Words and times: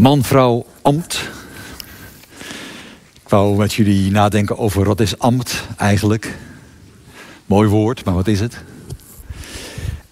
Man, 0.00 0.24
vrouw, 0.24 0.66
ambt. 0.82 1.28
Ik 3.22 3.28
wou 3.28 3.56
met 3.56 3.72
jullie 3.72 4.10
nadenken 4.10 4.58
over 4.58 4.84
wat 4.84 5.00
is 5.00 5.18
ambt 5.18 5.64
eigenlijk. 5.76 6.36
Mooi 7.46 7.68
woord, 7.68 8.04
maar 8.04 8.14
wat 8.14 8.26
is 8.26 8.40
het? 8.40 8.56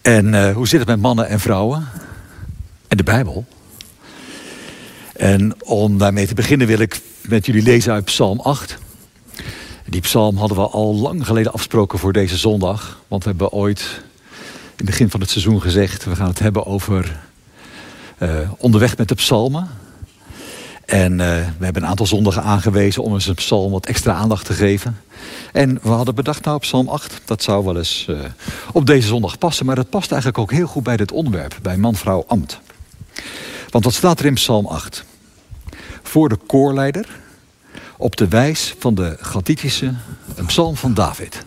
En 0.03 0.27
uh, 0.27 0.55
hoe 0.55 0.69
zit 0.69 0.79
het 0.79 0.89
met 0.89 1.01
mannen 1.01 1.29
en 1.29 1.41
vrouwen? 1.41 1.89
En 2.89 2.97
de 2.97 3.03
Bijbel. 3.03 3.47
En 5.13 5.63
om 5.65 5.99
daarmee 5.99 6.27
te 6.27 6.35
beginnen 6.35 6.67
wil 6.67 6.79
ik 6.79 7.01
met 7.29 7.47
jullie 7.47 7.63
lezen 7.63 7.93
uit 7.93 8.05
Psalm 8.05 8.41
8. 8.41 8.79
Die 9.87 10.01
psalm 10.01 10.37
hadden 10.37 10.57
we 10.57 10.69
al 10.69 10.95
lang 10.95 11.27
geleden 11.27 11.53
afgesproken 11.53 11.99
voor 11.99 12.13
deze 12.13 12.37
zondag. 12.37 13.01
Want 13.09 13.23
we 13.25 13.29
hebben 13.31 13.51
ooit 13.51 13.81
in 14.53 14.75
het 14.77 14.87
begin 14.87 15.11
van 15.11 15.21
het 15.21 15.31
seizoen 15.31 15.61
gezegd... 15.61 16.05
we 16.05 16.17
gaan 16.17 16.29
het 16.29 16.39
hebben 16.39 16.67
over 16.67 17.28
onderweg 18.59 18.97
met 18.97 19.09
de 19.09 19.15
psalmen. 19.15 19.69
En 20.89 21.13
uh, 21.13 21.19
we 21.59 21.65
hebben 21.65 21.83
een 21.83 21.89
aantal 21.89 22.07
zondagen 22.07 22.43
aangewezen 22.43 23.03
om 23.03 23.15
eens 23.15 23.27
een 23.27 23.35
psalm 23.35 23.73
wat 23.73 23.87
extra 23.87 24.13
aandacht 24.13 24.47
te 24.47 24.53
geven. 24.53 25.01
En 25.53 25.79
we 25.83 25.89
hadden 25.89 26.15
bedacht, 26.15 26.45
nou, 26.45 26.59
psalm 26.59 26.89
8, 26.89 27.21
dat 27.25 27.43
zou 27.43 27.65
wel 27.65 27.77
eens 27.77 28.07
uh, 28.11 28.19
op 28.73 28.87
deze 28.87 29.09
zondag 29.09 29.39
passen. 29.39 29.67
Maar 29.67 29.77
dat 29.77 29.91
past 29.91 30.13
eigenlijk 30.13 30.41
ook 30.41 30.51
heel 30.51 30.67
goed 30.67 30.83
bij 30.83 30.97
dit 30.97 31.13
onderwerp, 31.13 31.59
bij 31.63 31.77
man, 31.77 31.95
vrouw, 31.95 32.25
ambt. 32.27 32.61
Want 33.71 33.85
wat 33.85 33.95
staat 33.95 34.21
er 34.21 34.27
in 34.27 34.35
psalm 34.35 34.67
8? 34.67 35.05
Voor 36.03 36.29
de 36.29 36.39
koorleider, 36.47 37.07
op 37.97 38.17
de 38.17 38.29
wijs 38.29 38.75
van 38.79 38.95
de 38.95 39.17
Gathitische, 39.21 39.95
een 40.35 40.47
psalm 40.47 40.77
van 40.77 40.95
David. 40.95 41.45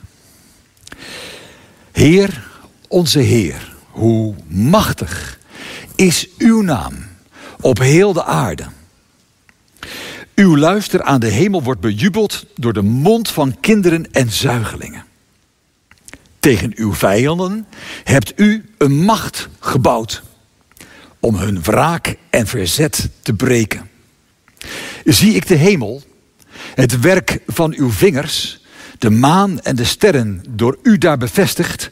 Heer, 1.92 2.48
onze 2.88 3.20
Heer, 3.20 3.76
hoe 3.90 4.36
machtig 4.48 5.40
is 6.02 6.28
uw 6.38 6.62
naam 6.62 6.94
op 7.60 7.80
heel 7.80 8.14
de 8.14 8.24
aarde. 8.24 8.66
Uw 10.36 10.58
luister 10.58 11.04
aan 11.04 11.20
de 11.20 11.28
hemel 11.28 11.64
wordt 11.64 11.82
bejubeld 11.82 12.46
door 12.56 12.74
de 12.74 12.82
mond 12.82 13.30
van 13.30 13.60
kinderen 13.60 14.12
en 14.12 14.32
zuigelingen. 14.32 15.06
Tegen 16.40 16.72
uw 16.76 16.94
vijanden 16.94 17.68
hebt 18.04 18.34
u 18.36 18.66
een 18.78 19.04
macht 19.04 19.50
gebouwd 19.60 20.24
om 21.20 21.36
hun 21.36 21.62
wraak 21.62 22.16
en 22.30 22.48
verzet 22.48 23.10
te 23.22 23.34
breken. 23.34 23.90
Zie 25.06 25.34
ik 25.34 25.48
de 25.48 25.56
hemel, 25.56 26.04
het 26.76 27.00
werk 27.00 27.40
van 27.48 27.74
uw 27.78 27.92
vingers, 27.92 28.62
de 29.00 29.10
maan 29.10 29.60
en 29.60 29.76
de 29.76 29.84
sterren 29.84 30.44
door 30.50 30.80
u 30.84 30.98
daar 30.98 31.18
bevestigd. 31.18 31.92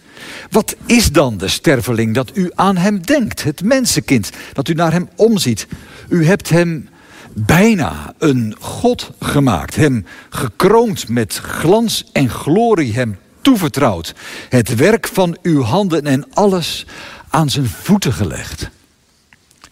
Wat 0.50 0.76
is 0.86 1.12
dan 1.12 1.38
de 1.38 1.48
sterveling 1.48 2.14
dat 2.14 2.32
u 2.34 2.52
aan 2.56 2.78
hem 2.78 3.06
denkt, 3.06 3.44
het 3.44 3.64
mensenkind, 3.64 4.30
dat 4.54 4.68
u 4.68 4.74
naar 4.74 4.92
hem 4.92 5.10
omziet? 5.16 5.68
U 6.10 6.26
hebt 6.26 6.50
hem 6.50 6.90
bijna 7.34 8.14
een 8.18 8.56
God 8.60 9.12
gemaakt, 9.20 9.76
hem 9.76 10.06
gekroond 10.30 11.10
met 11.10 11.36
glans 11.36 12.06
en 12.12 12.30
glorie, 12.30 12.94
hem 12.94 13.18
toevertrouwd, 13.42 14.16
het 14.50 14.76
werk 14.76 15.08
van 15.08 15.38
uw 15.42 15.62
handen 15.62 16.06
en 16.06 16.34
alles 16.34 16.86
aan 17.30 17.50
zijn 17.50 17.68
voeten 17.68 18.14
gelegd. 18.14 18.70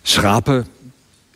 Schapen, 0.02 0.68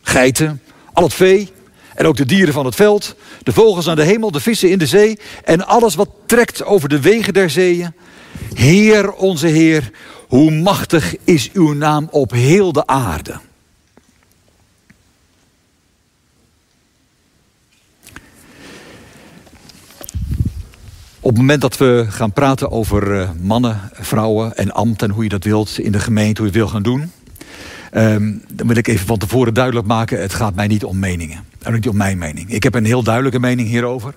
geiten, 0.02 0.62
al 0.94 1.04
het 1.04 1.14
vee 1.14 1.52
en 1.96 2.06
ook 2.06 2.18
de 2.18 2.26
dieren 2.26 2.54
van 2.54 2.66
het 2.66 2.76
veld, 2.76 3.16
de 3.44 3.54
vogels 3.54 3.88
aan 3.88 3.96
de 3.96 4.04
hemel, 4.04 4.32
de 4.32 4.40
vissen 4.40 4.70
in 4.70 4.80
de 4.80 4.86
zee 4.86 5.20
en 5.44 5.68
alles 5.68 5.96
wat 5.96 6.10
trekt 6.26 6.64
over 6.64 6.90
de 6.90 7.00
wegen 7.00 7.34
der 7.34 7.50
zeeën. 7.50 7.94
Heer 8.54 9.12
onze 9.12 9.48
Heer, 9.48 9.92
hoe 10.28 10.52
machtig 10.52 11.16
is 11.24 11.52
uw 11.52 11.74
naam 11.74 12.08
op 12.12 12.32
heel 12.32 12.72
de 12.72 12.88
aarde. 12.88 13.40
Op 21.24 21.30
het 21.30 21.38
moment 21.38 21.62
dat 21.62 21.78
we 21.78 22.06
gaan 22.10 22.32
praten 22.32 22.72
over 22.72 23.16
uh, 23.16 23.30
mannen, 23.42 23.80
vrouwen 23.94 24.58
en 24.58 24.72
ambt 24.72 25.02
en 25.02 25.10
hoe 25.10 25.24
je 25.24 25.30
dat 25.30 25.44
wilt 25.44 25.80
in 25.80 25.92
de 25.92 26.00
gemeente, 26.00 26.42
hoe 26.42 26.52
je 26.52 26.58
het 26.58 26.64
wil 26.64 26.68
gaan 26.68 26.84
doen, 26.84 27.12
um, 27.94 28.44
dan 28.52 28.68
wil 28.68 28.76
ik 28.76 28.88
even 28.88 29.08
van 29.08 29.18
tevoren 29.18 29.54
duidelijk 29.54 29.88
maken: 29.88 30.22
het 30.22 30.34
gaat 30.34 30.56
mij 30.56 30.68
niet 30.68 30.84
om 30.84 31.00
meningen. 31.00 31.44
En 31.62 31.74
niet 31.74 31.88
om 31.88 31.98
mijn 31.98 32.18
mening. 32.18 32.50
Ik 32.50 32.64
heb 32.64 32.76
een 32.76 32.86
heel 32.86 33.04
duidelijke 33.04 33.40
mening 33.40 33.68
hierover. 33.68 34.14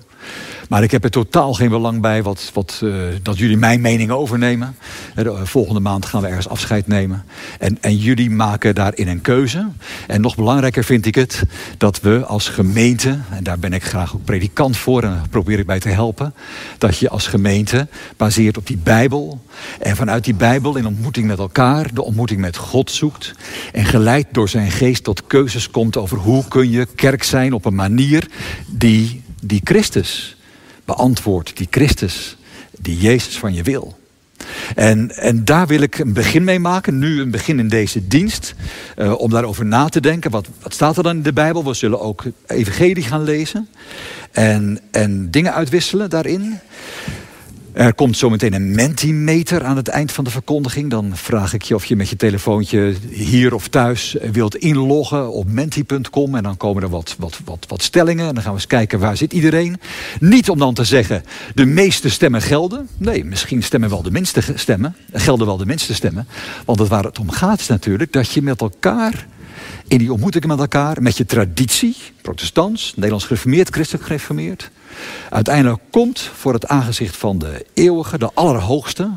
Maar 0.69 0.83
ik 0.83 0.91
heb 0.91 1.05
er 1.05 1.11
totaal 1.11 1.55
geen 1.55 1.69
belang 1.69 2.01
bij 2.01 2.23
wat, 2.23 2.51
wat, 2.55 2.81
uh, 2.85 2.95
dat 3.23 3.39
jullie 3.39 3.57
mijn 3.57 3.81
mening 3.81 4.11
overnemen. 4.11 4.77
De, 5.15 5.47
volgende 5.47 5.81
maand 5.81 6.07
gaan 6.07 6.21
we 6.21 6.27
ergens 6.27 6.49
afscheid 6.49 6.87
nemen. 6.87 7.25
En, 7.59 7.79
en 7.81 7.97
jullie 7.97 8.31
maken 8.31 8.75
daarin 8.75 9.09
een 9.09 9.21
keuze. 9.21 9.69
En 10.07 10.21
nog 10.21 10.37
belangrijker 10.37 10.85
vind 10.85 11.07
ik 11.07 11.15
het 11.15 11.43
dat 11.79 12.01
we 12.01 12.25
als 12.25 12.49
gemeente, 12.49 13.19
en 13.31 13.45
daar 13.45 13.59
ben 13.59 13.73
ik 13.73 13.85
graag 13.85 14.15
ook 14.15 14.25
predikant 14.25 14.77
voor 14.77 15.03
en 15.03 15.23
probeer 15.31 15.59
ik 15.59 15.67
bij 15.67 15.81
te 15.81 15.89
helpen, 15.89 16.35
dat 16.79 16.99
je 16.99 17.09
als 17.09 17.27
gemeente 17.27 17.89
baseert 18.17 18.57
op 18.57 18.67
die 18.67 18.77
Bijbel. 18.77 19.43
En 19.81 19.97
vanuit 19.97 20.25
die 20.25 20.35
Bijbel 20.35 20.77
in 20.77 20.87
ontmoeting 20.87 21.27
met 21.27 21.39
elkaar, 21.39 21.95
de 21.95 22.03
ontmoeting 22.03 22.41
met 22.41 22.57
God 22.57 22.91
zoekt. 22.91 23.35
En 23.73 23.85
geleid 23.85 24.27
door 24.33 24.49
zijn 24.49 24.71
geest 24.71 25.05
tot 25.05 25.27
keuzes 25.27 25.71
komt 25.71 25.97
over 25.97 26.19
hoe 26.19 26.45
kun 26.49 26.71
je 26.71 26.87
kerk 26.95 27.23
zijn 27.23 27.53
op 27.53 27.65
een 27.65 27.75
manier 27.75 28.27
die, 28.67 29.23
die 29.41 29.61
Christus 29.65 30.37
beantwoord 30.84 31.56
die 31.56 31.67
Christus, 31.71 32.37
die 32.78 32.99
Jezus 32.99 33.39
van 33.39 33.55
je 33.55 33.62
wil. 33.62 33.97
En, 34.75 35.17
en 35.17 35.45
daar 35.45 35.67
wil 35.67 35.81
ik 35.81 35.99
een 35.99 36.12
begin 36.12 36.45
mee 36.45 36.59
maken, 36.59 36.99
nu 36.99 37.21
een 37.21 37.31
begin 37.31 37.59
in 37.59 37.69
deze 37.69 38.09
dienst, 38.09 38.55
uh, 38.97 39.21
om 39.21 39.31
daarover 39.31 39.67
na 39.67 39.89
te 39.89 40.00
denken. 40.00 40.31
Wat, 40.31 40.49
wat 40.62 40.75
staat 40.75 40.97
er 40.97 41.03
dan 41.03 41.17
in 41.17 41.23
de 41.23 41.33
Bijbel? 41.33 41.65
We 41.65 41.75
zullen 41.75 42.00
ook 42.00 42.25
evangelie 42.47 43.03
gaan 43.03 43.23
lezen 43.23 43.69
en, 44.33 44.81
en 44.91 45.31
dingen 45.31 45.55
uitwisselen 45.55 46.11
daarin. 46.11 46.59
Er 47.75 47.95
komt 47.95 48.17
zometeen 48.17 48.53
een 48.53 48.75
Mentimeter 48.75 49.65
aan 49.65 49.77
het 49.77 49.89
eind 49.89 50.12
van 50.12 50.25
de 50.25 50.31
verkondiging. 50.31 50.91
Dan 50.91 51.17
vraag 51.17 51.53
ik 51.53 51.62
je 51.62 51.75
of 51.75 51.85
je 51.85 51.97
met 51.97 52.09
je 52.09 52.17
telefoontje 52.17 52.95
hier 53.11 53.55
of 53.55 53.69
thuis 53.69 54.17
wilt 54.33 54.57
inloggen 54.57 55.33
op 55.33 55.51
menti.com. 55.51 56.35
En 56.35 56.43
dan 56.43 56.57
komen 56.57 56.83
er 56.83 56.89
wat, 56.89 57.17
wat, 57.19 57.41
wat, 57.45 57.67
wat 57.69 57.83
stellingen. 57.83 58.29
En 58.29 58.35
dan 58.35 58.43
gaan 58.43 58.53
we 58.53 58.59
eens 58.59 58.67
kijken 58.67 58.99
waar 58.99 59.17
zit 59.17 59.33
iedereen. 59.33 59.81
Niet 60.21 60.51
om 60.51 60.59
dan 60.59 60.75
te 60.75 60.85
zeggen 60.85 61.25
de 61.55 61.65
meeste 61.65 62.11
stemmen 62.11 62.43
gelden. 62.43 62.89
Nee, 62.97 63.25
misschien 63.25 63.62
stemmen 63.62 63.91
wel 63.91 64.03
de 64.03 64.11
minste 64.11 64.41
stemmen. 64.55 64.97
Gelden 65.12 65.47
wel 65.47 65.56
de 65.56 65.67
minste 65.67 65.95
stemmen. 65.95 66.27
Want 66.65 66.79
het 66.79 66.89
waar 66.89 67.05
het 67.05 67.19
om 67.19 67.31
gaat 67.31 67.61
is 67.61 67.67
natuurlijk 67.67 68.12
dat 68.12 68.31
je 68.31 68.43
met 68.43 68.61
elkaar 68.61 69.27
in 69.89 69.99
die 69.99 70.12
ontmoetingen 70.12 70.49
met 70.49 70.59
elkaar, 70.59 71.03
met 71.03 71.17
je 71.17 71.27
traditie, 71.27 71.97
protestants, 72.21 72.93
Nederlands 72.95 73.25
gereformeerd, 73.25 73.69
christelijk 73.69 74.05
gereformeerd, 74.05 74.71
uiteindelijk 75.31 75.83
komt 75.91 76.21
voor 76.21 76.53
het 76.53 76.67
aangezicht 76.67 77.17
van 77.17 77.39
de 77.39 77.67
eeuwige, 77.75 78.19
de 78.19 78.31
allerhoogste, 78.34 79.11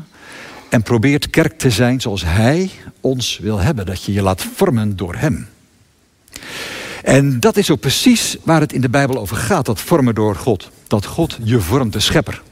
en 0.68 0.82
probeert 0.82 1.30
kerk 1.30 1.58
te 1.58 1.70
zijn 1.70 2.00
zoals 2.00 2.24
Hij 2.24 2.70
ons 3.00 3.38
wil 3.38 3.58
hebben. 3.58 3.86
Dat 3.86 4.02
je 4.02 4.12
je 4.12 4.22
laat 4.22 4.42
vormen 4.54 4.96
door 4.96 5.14
Hem. 5.14 5.48
En 7.02 7.40
dat 7.40 7.56
is 7.56 7.70
ook 7.70 7.80
precies 7.80 8.36
waar 8.42 8.60
het 8.60 8.72
in 8.72 8.80
de 8.80 8.88
Bijbel 8.88 9.18
over 9.18 9.36
gaat, 9.36 9.66
dat 9.66 9.80
vormen 9.80 10.14
door 10.14 10.34
God. 10.34 10.70
Dat 10.86 11.06
God 11.06 11.38
je 11.42 11.60
vormt, 11.60 11.92
de 11.92 12.00
schepper. 12.00 12.42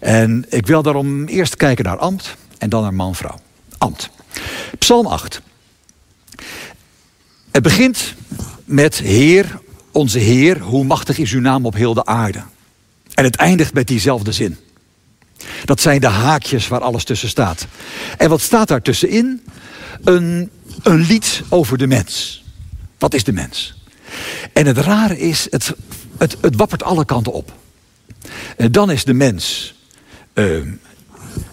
En 0.00 0.44
ik 0.48 0.66
wil 0.66 0.82
daarom 0.82 1.24
eerst 1.24 1.56
kijken 1.56 1.84
naar 1.84 1.98
ambt 1.98 2.36
en 2.58 2.68
dan 2.68 2.82
naar 2.82 2.94
man-vrouw. 2.94 3.38
Ambt. 3.78 4.10
Psalm 4.78 5.06
8. 5.06 5.40
Het 7.50 7.62
begint 7.62 8.14
met 8.64 8.98
Heer, 8.98 9.60
onze 9.92 10.18
Heer, 10.18 10.60
hoe 10.60 10.84
machtig 10.84 11.18
is 11.18 11.32
uw 11.32 11.40
naam 11.40 11.66
op 11.66 11.74
heel 11.74 11.94
de 11.94 12.04
aarde. 12.04 12.42
En 13.14 13.24
het 13.24 13.36
eindigt 13.36 13.74
met 13.74 13.86
diezelfde 13.86 14.32
zin. 14.32 14.56
Dat 15.64 15.80
zijn 15.80 16.00
de 16.00 16.06
haakjes 16.06 16.68
waar 16.68 16.80
alles 16.80 17.04
tussen 17.04 17.28
staat. 17.28 17.66
En 18.18 18.28
wat 18.28 18.40
staat 18.40 18.68
daar 18.68 18.82
tussenin? 18.82 19.42
Een, 20.04 20.50
een 20.82 21.00
lied 21.00 21.42
over 21.48 21.78
de 21.78 21.86
mens. 21.86 22.44
Wat 22.98 23.14
is 23.14 23.24
de 23.24 23.32
mens? 23.32 23.82
En 24.52 24.66
het 24.66 24.78
rare 24.78 25.18
is, 25.18 25.46
het, 25.50 25.74
het, 26.18 26.36
het 26.40 26.56
wappert 26.56 26.82
alle 26.82 27.04
kanten 27.04 27.32
op. 27.32 27.52
En 28.56 28.66
eh, 28.66 28.66
dan 28.70 28.90
is 28.90 29.04
de 29.04 29.14
mens 29.14 29.74
uh, 30.34 30.66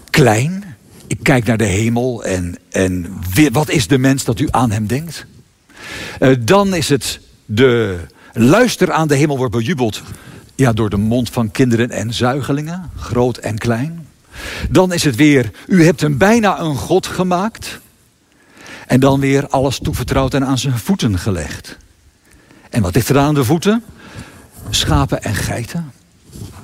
klein. 0.09 0.75
Ik 1.07 1.19
kijk 1.21 1.45
naar 1.45 1.57
de 1.57 1.65
hemel 1.65 2.23
en, 2.23 2.57
en 2.71 3.19
wat 3.51 3.69
is 3.69 3.87
de 3.87 3.97
mens 3.97 4.23
dat 4.23 4.39
u 4.39 4.47
aan 4.51 4.71
hem 4.71 4.87
denkt? 4.87 5.25
Uh, 6.19 6.35
dan 6.39 6.75
is 6.75 6.89
het 6.89 7.19
de 7.45 7.99
luister 8.33 8.91
aan 8.91 9.07
de 9.07 9.15
hemel 9.15 9.37
wordt 9.37 9.53
bejubeld. 9.53 10.01
Ja, 10.55 10.73
door 10.73 10.89
de 10.89 10.97
mond 10.97 11.29
van 11.29 11.51
kinderen 11.51 11.91
en 11.91 12.13
zuigelingen, 12.13 12.89
groot 12.95 13.37
en 13.37 13.57
klein. 13.57 14.07
Dan 14.69 14.93
is 14.93 15.03
het 15.03 15.15
weer, 15.15 15.51
u 15.67 15.83
hebt 15.83 16.01
hem 16.01 16.17
bijna 16.17 16.59
een 16.59 16.75
God 16.75 17.07
gemaakt. 17.07 17.79
En 18.87 18.99
dan 18.99 19.19
weer 19.19 19.47
alles 19.47 19.79
toevertrouwd 19.79 20.33
en 20.33 20.45
aan 20.45 20.57
zijn 20.57 20.77
voeten 20.77 21.19
gelegd. 21.19 21.77
En 22.69 22.81
wat 22.81 22.95
ligt 22.95 23.09
er 23.09 23.17
aan 23.17 23.33
de 23.33 23.43
voeten? 23.43 23.83
Schapen 24.69 25.23
en 25.23 25.35
geiten. 25.35 25.91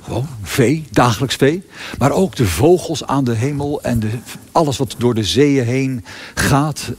Gewoon 0.04 0.28
vee, 0.42 0.86
dagelijks 0.90 1.34
vee. 1.34 1.66
Maar 1.98 2.10
ook 2.10 2.36
de 2.36 2.46
vogels 2.46 3.06
aan 3.06 3.24
de 3.24 3.34
hemel 3.34 3.82
en 3.82 4.00
de, 4.00 4.10
alles 4.52 4.76
wat 4.76 4.94
door 4.98 5.14
de 5.14 5.24
zeeën 5.24 5.64
heen 5.64 6.04
gaat. 6.34 6.90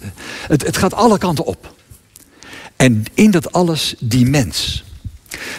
Het, 0.48 0.66
het 0.66 0.78
gaat 0.78 0.94
alle 0.94 1.18
kanten 1.18 1.46
op. 1.46 1.74
En 2.84 3.04
in 3.14 3.32
dat 3.32 3.52
alles 3.52 3.96
die 4.00 4.26
mens. 4.26 4.84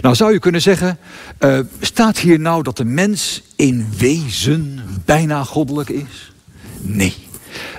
Nou 0.01 0.15
zou 0.15 0.33
je 0.33 0.39
kunnen 0.39 0.63
zeggen, 0.63 0.99
uh, 1.41 1.59
staat 1.81 2.19
hier 2.19 2.41
nou 2.41 2.63
dat 2.63 2.77
de 2.77 2.85
mens 2.85 3.43
in 3.57 3.89
wezen 3.97 4.81
bijna 5.05 5.45
goddelijk 5.45 5.89
is? 5.89 6.33
Nee. 6.81 7.15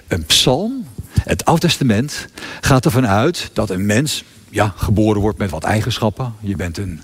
Een 0.08 0.26
psalm, 0.26 0.86
het 1.20 1.46
Oude 1.46 1.62
Testament, 1.62 2.28
gaat 2.62 2.86
ervan 2.86 3.08
uit 3.08 3.50
dat 3.54 3.70
een 3.70 3.86
mens 3.86 4.24
ja, 4.50 4.74
geboren 4.76 5.22
wordt 5.22 5.38
met 5.38 5.50
wat 5.50 5.64
eigenschappen. 5.64 6.34
Je 6.40 6.56
bent 6.56 6.78
een, 6.78 7.02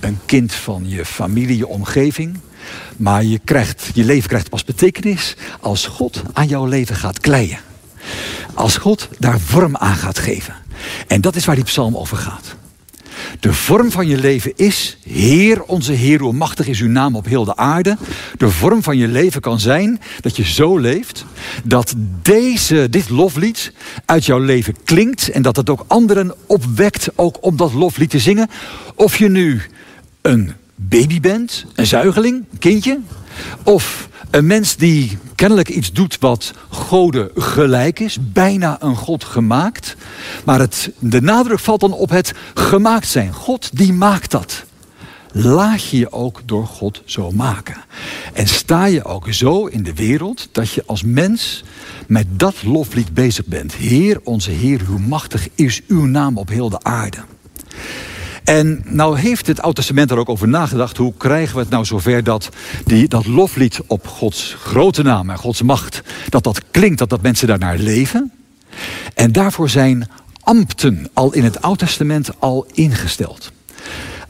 een 0.00 0.18
kind 0.26 0.52
van 0.52 0.88
je 0.88 1.04
familie, 1.04 1.56
je 1.56 1.66
omgeving. 1.66 2.38
Maar 2.96 3.24
je, 3.24 3.38
krijgt, 3.38 3.90
je 3.92 4.04
leven 4.04 4.28
krijgt 4.28 4.50
pas 4.50 4.64
betekenis 4.64 5.36
als 5.60 5.86
God 5.86 6.22
aan 6.32 6.48
jouw 6.48 6.66
leven 6.66 6.96
gaat 6.96 7.20
kleien. 7.20 7.58
Als 8.54 8.76
God 8.76 9.08
daar 9.18 9.40
vorm 9.40 9.76
aan 9.76 9.96
gaat 9.96 10.18
geven. 10.18 10.63
En 11.06 11.20
dat 11.20 11.36
is 11.36 11.44
waar 11.44 11.54
die 11.54 11.64
psalm 11.64 11.96
over 11.96 12.16
gaat. 12.16 12.56
De 13.40 13.52
vorm 13.52 13.90
van 13.90 14.06
je 14.06 14.18
leven 14.18 14.52
is, 14.56 14.98
Heer, 15.02 15.62
onze 15.62 15.92
Heer, 15.92 16.20
hoe 16.20 16.32
machtig 16.32 16.66
is 16.66 16.80
uw 16.80 16.88
naam 16.88 17.16
op 17.16 17.24
heel 17.24 17.44
de 17.44 17.56
aarde. 17.56 17.96
De 18.36 18.50
vorm 18.50 18.82
van 18.82 18.96
je 18.96 19.08
leven 19.08 19.40
kan 19.40 19.60
zijn 19.60 20.00
dat 20.20 20.36
je 20.36 20.44
zo 20.44 20.78
leeft 20.78 21.24
dat 21.64 21.94
deze, 22.22 22.86
dit 22.90 23.08
loflied 23.08 23.72
uit 24.04 24.24
jouw 24.24 24.38
leven 24.38 24.76
klinkt 24.84 25.28
en 25.28 25.42
dat 25.42 25.56
het 25.56 25.70
ook 25.70 25.84
anderen 25.86 26.34
opwekt 26.46 27.08
ook 27.14 27.36
om 27.40 27.56
dat 27.56 27.72
loflied 27.72 28.10
te 28.10 28.18
zingen. 28.18 28.50
Of 28.94 29.16
je 29.16 29.28
nu 29.28 29.62
een 30.22 30.52
baby 30.88 31.20
bent, 31.20 31.64
een 31.74 31.86
zuigeling, 31.86 32.44
een 32.52 32.58
kindje, 32.58 32.98
of 33.62 34.08
een 34.30 34.46
mens 34.46 34.76
die 34.76 35.18
kennelijk 35.34 35.68
iets 35.68 35.92
doet 35.92 36.16
wat 36.20 36.52
goden 36.70 37.30
gelijk 37.36 38.00
is, 38.00 38.18
bijna 38.20 38.76
een 38.82 38.96
God 38.96 39.24
gemaakt. 39.24 39.96
Maar 40.44 40.60
het, 40.60 40.90
de 40.98 41.20
nadruk 41.20 41.58
valt 41.58 41.80
dan 41.80 41.92
op 41.92 42.10
het 42.10 42.32
gemaakt 42.54 43.08
zijn. 43.08 43.32
God 43.32 43.76
die 43.76 43.92
maakt 43.92 44.30
dat. 44.30 44.64
Laat 45.32 45.88
je 45.88 45.98
je 45.98 46.12
ook 46.12 46.42
door 46.44 46.66
God 46.66 47.02
zo 47.04 47.30
maken. 47.30 47.84
En 48.32 48.46
sta 48.46 48.84
je 48.84 49.04
ook 49.04 49.32
zo 49.32 49.66
in 49.66 49.82
de 49.82 49.94
wereld 49.94 50.48
dat 50.52 50.70
je 50.70 50.82
als 50.86 51.02
mens 51.02 51.64
met 52.06 52.26
dat 52.30 52.62
loflied 52.62 53.14
bezig 53.14 53.46
bent. 53.46 53.74
Heer, 53.74 54.20
onze 54.24 54.50
Heer, 54.50 54.84
hoe 54.84 55.00
machtig 55.00 55.48
is 55.54 55.82
uw 55.88 56.04
naam 56.04 56.38
op 56.38 56.48
heel 56.48 56.68
de 56.68 56.82
aarde. 56.82 57.18
En 58.44 58.82
nou 58.86 59.18
heeft 59.18 59.46
het 59.46 59.60
Oude 59.60 59.76
Testament 59.76 60.10
er 60.10 60.18
ook 60.18 60.28
over 60.28 60.48
nagedacht. 60.48 60.96
Hoe 60.96 61.12
krijgen 61.16 61.54
we 61.54 61.60
het 61.60 61.70
nou 61.70 61.84
zover 61.84 62.24
dat 62.24 62.48
die, 62.84 63.08
dat 63.08 63.26
loflied 63.26 63.80
op 63.86 64.06
Gods 64.06 64.56
grote 64.58 65.02
naam 65.02 65.30
en 65.30 65.38
Gods 65.38 65.62
macht... 65.62 66.02
dat 66.28 66.44
dat 66.44 66.60
klinkt, 66.70 66.98
dat 66.98 67.08
dat 67.08 67.22
mensen 67.22 67.48
daarnaar 67.48 67.78
leven. 67.78 68.32
En 69.14 69.32
daarvoor 69.32 69.68
zijn 69.68 70.08
ambten 70.40 71.08
al 71.12 71.32
in 71.32 71.44
het 71.44 71.62
Oude 71.62 71.84
Testament 71.84 72.30
al 72.38 72.66
ingesteld. 72.72 73.52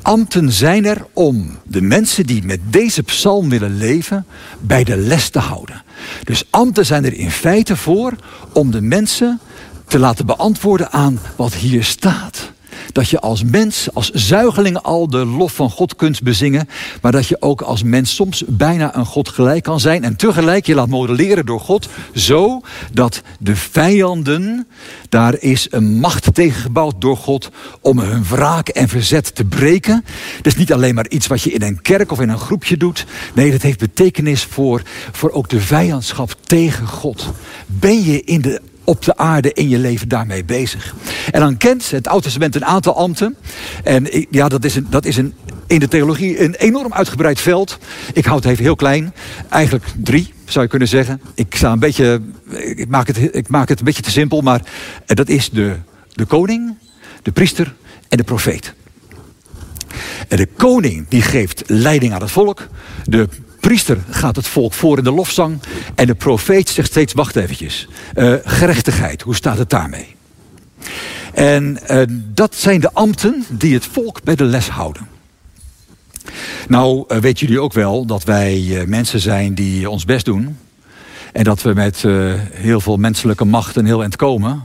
Ambten 0.02 0.52
zijn 0.52 0.84
er 0.84 1.06
om 1.12 1.58
de 1.64 1.82
mensen 1.82 2.26
die 2.26 2.44
met 2.44 2.60
deze 2.64 3.02
psalm 3.02 3.48
willen 3.48 3.76
leven 3.76 4.26
bij 4.60 4.84
de 4.84 4.96
les 4.96 5.28
te 5.28 5.38
houden. 5.38 5.82
Dus 6.24 6.44
ambten 6.50 6.86
zijn 6.86 7.04
er 7.04 7.14
in 7.14 7.30
feite 7.30 7.76
voor 7.76 8.12
om 8.52 8.70
de 8.70 8.80
mensen 8.80 9.40
te 9.86 9.98
laten 9.98 10.26
beantwoorden 10.26 10.90
aan 10.90 11.20
wat 11.36 11.54
hier 11.54 11.84
staat 11.84 12.52
dat 12.92 13.08
je 13.08 13.20
als 13.20 13.44
mens, 13.44 13.88
als 13.92 14.10
zuigeling 14.10 14.78
al 14.78 15.08
de 15.08 15.26
lof 15.26 15.52
van 15.52 15.70
God 15.70 15.96
kunt 15.96 16.22
bezingen. 16.22 16.68
Maar 17.00 17.12
dat 17.12 17.26
je 17.26 17.36
ook 17.40 17.60
als 17.60 17.82
mens 17.82 18.14
soms 18.14 18.44
bijna 18.46 18.96
een 18.96 19.06
God 19.06 19.28
gelijk 19.28 19.62
kan 19.62 19.80
zijn. 19.80 20.04
En 20.04 20.16
tegelijk 20.16 20.66
je 20.66 20.74
laat 20.74 20.88
modelleren 20.88 21.46
door 21.46 21.60
God. 21.60 21.88
Zo 22.14 22.60
dat 22.92 23.22
de 23.38 23.56
vijanden, 23.56 24.66
daar 25.08 25.36
is 25.38 25.66
een 25.70 25.98
macht 25.98 26.34
tegen 26.34 26.60
gebouwd 26.60 27.00
door 27.00 27.16
God. 27.16 27.50
Om 27.80 27.98
hun 27.98 28.24
wraak 28.24 28.68
en 28.68 28.88
verzet 28.88 29.34
te 29.34 29.44
breken. 29.44 30.04
Dat 30.36 30.46
is 30.46 30.56
niet 30.56 30.72
alleen 30.72 30.94
maar 30.94 31.08
iets 31.08 31.26
wat 31.26 31.42
je 31.42 31.52
in 31.52 31.62
een 31.62 31.82
kerk 31.82 32.12
of 32.12 32.20
in 32.20 32.28
een 32.28 32.38
groepje 32.38 32.76
doet. 32.76 33.06
Nee, 33.34 33.50
dat 33.50 33.62
heeft 33.62 33.78
betekenis 33.78 34.44
voor, 34.44 34.82
voor 35.12 35.30
ook 35.30 35.48
de 35.48 35.60
vijandschap 35.60 36.36
tegen 36.44 36.86
God. 36.86 37.32
Ben 37.66 38.04
je 38.04 38.22
in 38.22 38.40
de 38.40 38.60
op 38.84 39.04
de 39.04 39.16
aarde 39.16 39.52
in 39.52 39.68
je 39.68 39.78
leven 39.78 40.08
daarmee 40.08 40.44
bezig. 40.44 40.94
En 41.30 41.40
dan 41.40 41.56
kent 41.56 41.90
het 41.90 42.08
Oude 42.08 42.24
Testament 42.24 42.54
een 42.54 42.64
aantal 42.64 42.96
ambten. 42.96 43.36
En 43.84 44.26
ja, 44.30 44.48
dat 44.48 44.64
is, 44.64 44.74
een, 44.76 44.86
dat 44.90 45.04
is 45.04 45.16
een, 45.16 45.34
in 45.66 45.78
de 45.78 45.88
theologie 45.88 46.40
een 46.40 46.54
enorm 46.54 46.92
uitgebreid 46.92 47.40
veld. 47.40 47.78
Ik 48.12 48.24
houd 48.24 48.42
het 48.42 48.52
even 48.52 48.64
heel 48.64 48.76
klein. 48.76 49.14
Eigenlijk 49.48 49.84
drie, 49.96 50.32
zou 50.44 50.64
je 50.64 50.70
kunnen 50.70 50.88
zeggen. 50.88 51.20
Ik, 51.34 51.54
sta 51.54 51.72
een 51.72 51.78
beetje, 51.78 52.20
ik, 52.76 52.88
maak, 52.88 53.06
het, 53.06 53.34
ik 53.34 53.48
maak 53.48 53.68
het 53.68 53.78
een 53.78 53.84
beetje 53.84 54.02
te 54.02 54.10
simpel. 54.10 54.40
Maar 54.40 54.60
dat 55.06 55.28
is 55.28 55.50
de, 55.50 55.76
de 56.12 56.24
koning, 56.24 56.76
de 57.22 57.32
priester 57.32 57.74
en 58.08 58.16
de 58.16 58.24
profeet. 58.24 58.74
En 60.28 60.36
de 60.36 60.48
koning 60.56 61.08
die 61.08 61.22
geeft 61.22 61.62
leiding 61.66 62.12
aan 62.12 62.20
het 62.20 62.30
volk. 62.30 62.66
De 63.04 63.28
priester 63.64 63.98
gaat 64.10 64.36
het 64.36 64.46
volk 64.46 64.72
voor 64.72 64.98
in 64.98 65.04
de 65.04 65.12
lofzang. 65.12 65.60
En 65.94 66.06
de 66.06 66.14
profeet 66.14 66.68
zegt 66.68 66.88
steeds, 66.88 67.12
wacht 67.12 67.36
eventjes. 67.36 67.88
Uh, 68.14 68.34
gerechtigheid, 68.44 69.22
hoe 69.22 69.34
staat 69.34 69.58
het 69.58 69.70
daarmee? 69.70 70.16
En 71.34 71.78
uh, 71.90 72.02
dat 72.34 72.54
zijn 72.54 72.80
de 72.80 72.92
ambten 72.92 73.44
die 73.48 73.74
het 73.74 73.86
volk 73.86 74.22
bij 74.22 74.34
de 74.34 74.44
les 74.44 74.68
houden. 74.68 75.08
Nou, 76.68 77.04
uh, 77.08 77.18
weten 77.18 77.46
jullie 77.46 77.62
ook 77.62 77.72
wel 77.72 78.06
dat 78.06 78.24
wij 78.24 78.84
mensen 78.86 79.20
zijn 79.20 79.54
die 79.54 79.90
ons 79.90 80.04
best 80.04 80.24
doen. 80.24 80.56
En 81.32 81.44
dat 81.44 81.62
we 81.62 81.72
met 81.72 82.04
heel 82.52 82.80
veel 82.80 82.96
menselijke 82.96 83.44
macht 83.44 83.76
en 83.76 83.84
heel 83.84 84.00
eind 84.00 84.16
komen. 84.16 84.62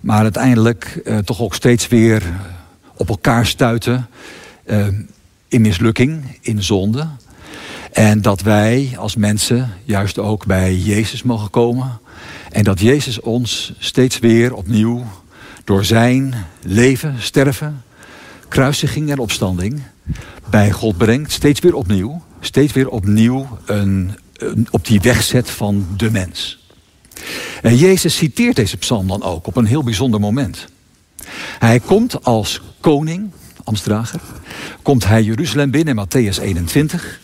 Maar 0.00 0.22
uiteindelijk 0.22 1.10
toch 1.24 1.40
ook 1.40 1.54
steeds 1.54 1.88
weer 1.88 2.22
op 2.96 3.08
elkaar 3.08 3.46
stuiten. 3.46 4.08
in 5.48 5.60
mislukking, 5.60 6.38
in 6.40 6.62
zonde. 6.62 7.08
En 7.98 8.22
dat 8.22 8.40
wij 8.40 8.94
als 8.96 9.16
mensen 9.16 9.72
juist 9.84 10.18
ook 10.18 10.46
bij 10.46 10.76
Jezus 10.76 11.22
mogen 11.22 11.50
komen. 11.50 12.00
En 12.50 12.64
dat 12.64 12.80
Jezus 12.80 13.20
ons 13.20 13.72
steeds 13.78 14.18
weer 14.18 14.54
opnieuw 14.54 15.04
door 15.64 15.84
zijn 15.84 16.34
leven, 16.62 17.14
sterven, 17.18 17.82
kruisiging 18.48 19.10
en 19.10 19.18
opstanding 19.18 19.82
bij 20.50 20.70
God 20.70 20.96
brengt. 20.96 21.32
Steeds 21.32 21.60
weer 21.60 21.74
opnieuw. 21.74 22.22
Steeds 22.40 22.72
weer 22.72 22.88
opnieuw 22.88 23.58
een, 23.64 24.18
op 24.70 24.86
die 24.86 25.00
weg 25.00 25.22
zet 25.22 25.50
van 25.50 25.86
de 25.96 26.10
mens. 26.10 26.66
En 27.62 27.76
Jezus 27.76 28.16
citeert 28.16 28.56
deze 28.56 28.76
psalm 28.76 29.08
dan 29.08 29.22
ook 29.22 29.46
op 29.46 29.56
een 29.56 29.66
heel 29.66 29.84
bijzonder 29.84 30.20
moment. 30.20 30.66
Hij 31.58 31.80
komt 31.80 32.24
als 32.24 32.60
koning, 32.80 33.30
Amstdrager, 33.64 34.20
komt 34.82 35.06
hij 35.06 35.22
Jeruzalem 35.22 35.70
binnen 35.70 35.98
in 35.98 36.06
Matthäus 36.06 36.42
21. 36.42 37.20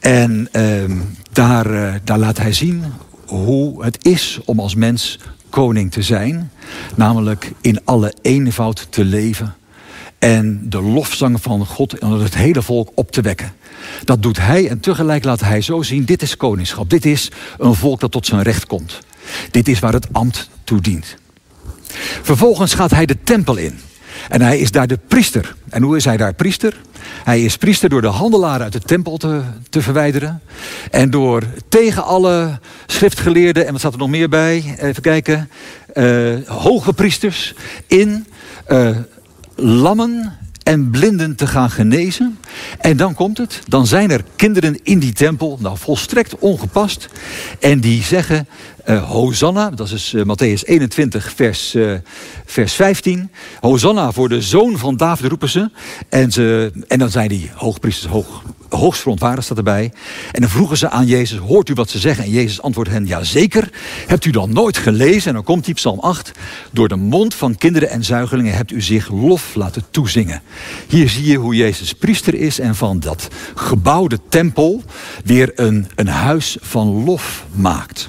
En 0.00 0.48
ehm, 0.52 0.98
daar, 1.32 1.70
uh, 1.70 1.94
daar 2.04 2.18
laat 2.18 2.38
hij 2.38 2.52
zien 2.52 2.84
hoe 3.26 3.84
het 3.84 4.04
is 4.04 4.40
om 4.44 4.60
als 4.60 4.74
mens 4.74 5.18
koning 5.50 5.92
te 5.92 6.02
zijn. 6.02 6.50
Namelijk 6.94 7.52
in 7.60 7.80
alle 7.84 8.14
eenvoud 8.22 8.86
te 8.90 9.04
leven. 9.04 9.54
En 10.18 10.60
de 10.68 10.82
lofzang 10.82 11.42
van 11.42 11.66
God 11.66 11.98
en 11.98 12.10
het 12.10 12.34
hele 12.34 12.62
volk 12.62 12.90
op 12.94 13.10
te 13.10 13.20
wekken. 13.20 13.52
Dat 14.04 14.22
doet 14.22 14.38
hij 14.38 14.68
en 14.68 14.80
tegelijk 14.80 15.24
laat 15.24 15.40
hij 15.40 15.60
zo 15.60 15.82
zien, 15.82 16.04
dit 16.04 16.22
is 16.22 16.36
koningschap. 16.36 16.90
Dit 16.90 17.04
is 17.04 17.30
een 17.58 17.74
volk 17.74 18.00
dat 18.00 18.10
tot 18.10 18.26
zijn 18.26 18.42
recht 18.42 18.66
komt. 18.66 19.00
Dit 19.50 19.68
is 19.68 19.78
waar 19.78 19.92
het 19.92 20.12
ambt 20.12 20.48
toe 20.64 20.80
dient. 20.80 21.16
Vervolgens 22.22 22.74
gaat 22.74 22.90
hij 22.90 23.06
de 23.06 23.22
tempel 23.22 23.56
in. 23.56 23.78
En 24.28 24.42
hij 24.42 24.58
is 24.58 24.70
daar 24.70 24.86
de 24.86 24.98
priester. 25.08 25.54
En 25.68 25.82
hoe 25.82 25.96
is 25.96 26.04
hij 26.04 26.16
daar 26.16 26.34
priester? 26.34 26.80
Hij 27.24 27.42
is 27.42 27.56
priester 27.56 27.88
door 27.88 28.00
de 28.00 28.06
handelaren 28.06 28.62
uit 28.62 28.72
de 28.72 28.80
tempel 28.80 29.16
te, 29.16 29.40
te 29.70 29.82
verwijderen. 29.82 30.42
En 30.90 31.10
door 31.10 31.42
tegen 31.68 32.04
alle 32.04 32.58
schriftgeleerden, 32.86 33.66
en 33.66 33.70
wat 33.70 33.80
staat 33.80 33.92
er 33.92 33.98
nog 33.98 34.08
meer 34.08 34.28
bij? 34.28 34.74
Even 34.78 35.02
kijken. 35.02 35.48
Uh, 35.94 36.34
hoge 36.46 36.92
priesters 36.92 37.54
in 37.86 38.26
uh, 38.68 38.96
lammen 39.54 40.38
en 40.62 40.90
blinden 40.90 41.36
te 41.36 41.46
gaan 41.46 41.70
genezen. 41.70 42.38
En 42.78 42.96
dan 42.96 43.14
komt 43.14 43.38
het, 43.38 43.60
dan 43.68 43.86
zijn 43.86 44.10
er 44.10 44.24
kinderen 44.36 44.78
in 44.82 44.98
die 44.98 45.12
tempel, 45.12 45.58
nou 45.60 45.78
volstrekt 45.78 46.38
ongepast. 46.38 47.08
En 47.60 47.80
die 47.80 48.02
zeggen, 48.02 48.48
uh, 48.86 49.10
Hosanna, 49.10 49.70
dat 49.70 49.90
is 49.90 50.12
uh, 50.12 50.22
Matthäus 50.22 50.64
21, 50.64 51.32
vers, 51.34 51.74
uh, 51.74 51.94
vers 52.44 52.72
15. 52.72 53.30
Hosanna 53.60 54.12
voor 54.12 54.28
de 54.28 54.42
zoon 54.42 54.78
van 54.78 54.96
David 54.96 55.26
roepen 55.26 55.48
ze. 55.48 55.70
En, 56.08 56.32
ze, 56.32 56.72
en 56.88 56.98
dan 56.98 57.10
zijn 57.10 57.28
die 57.28 57.50
hoogpriesters 57.54 58.12
hoog, 58.12 58.42
hoogst 58.68 59.06
erbij. 59.56 59.92
En 60.32 60.40
dan 60.40 60.50
vroegen 60.50 60.76
ze 60.76 60.88
aan 60.88 61.06
Jezus, 61.06 61.38
hoort 61.38 61.68
u 61.68 61.74
wat 61.74 61.90
ze 61.90 61.98
zeggen? 61.98 62.24
En 62.24 62.30
Jezus 62.30 62.62
antwoordde 62.62 62.94
hen, 62.94 63.06
ja 63.06 63.24
zeker. 63.24 63.70
Hebt 64.06 64.24
u 64.24 64.30
dan 64.30 64.52
nooit 64.52 64.76
gelezen? 64.76 65.28
En 65.28 65.34
dan 65.34 65.44
komt 65.44 65.64
die 65.64 65.74
psalm 65.74 65.98
8. 65.98 66.32
Door 66.70 66.88
de 66.88 66.96
mond 66.96 67.34
van 67.34 67.56
kinderen 67.56 67.90
en 67.90 68.04
zuigelingen 68.04 68.54
hebt 68.54 68.70
u 68.70 68.80
zich 68.80 69.10
lof 69.10 69.54
laten 69.54 69.84
toezingen. 69.90 70.42
Hier 70.88 71.08
zie 71.08 71.24
je 71.24 71.36
hoe 71.36 71.54
Jezus 71.54 71.92
priester 71.92 72.34
is 72.34 72.58
en 72.58 72.74
van 72.74 73.00
dat 73.00 73.28
gebouwde 73.54 74.18
tempel 74.28 74.82
weer 75.24 75.52
een, 75.54 75.86
een 75.94 76.08
huis 76.08 76.56
van 76.60 77.04
lof 77.04 77.44
maakt. 77.52 78.08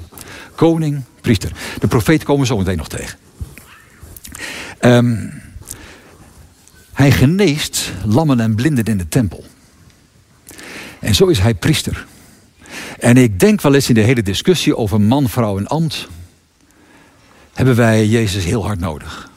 Koning, 0.55 1.01
priester. 1.21 1.51
De 1.79 1.87
profeet 1.87 2.23
komen 2.23 2.41
we 2.41 2.47
zo 2.47 2.57
meteen 2.57 2.77
nog 2.77 2.89
tegen. 2.89 3.17
Um, 4.81 5.41
Hij 6.93 7.11
geneest 7.11 7.91
lammen 8.05 8.39
en 8.39 8.55
blinden 8.55 8.85
in 8.85 8.97
de 8.97 9.07
tempel. 9.07 9.43
En 10.99 11.15
zo 11.15 11.27
is 11.27 11.39
hij 11.39 11.53
priester. 11.53 12.05
En 12.99 13.17
ik 13.17 13.39
denk 13.39 13.61
wel 13.61 13.73
eens 13.73 13.89
in 13.89 13.95
de 13.95 14.01
hele 14.01 14.21
discussie 14.21 14.77
over 14.77 15.01
man, 15.01 15.29
vrouw 15.29 15.57
en 15.57 15.67
ambt, 15.67 16.07
hebben 17.53 17.75
wij 17.75 18.07
Jezus 18.07 18.43
heel 18.43 18.65
hard 18.65 18.79
nodig. 18.79 19.31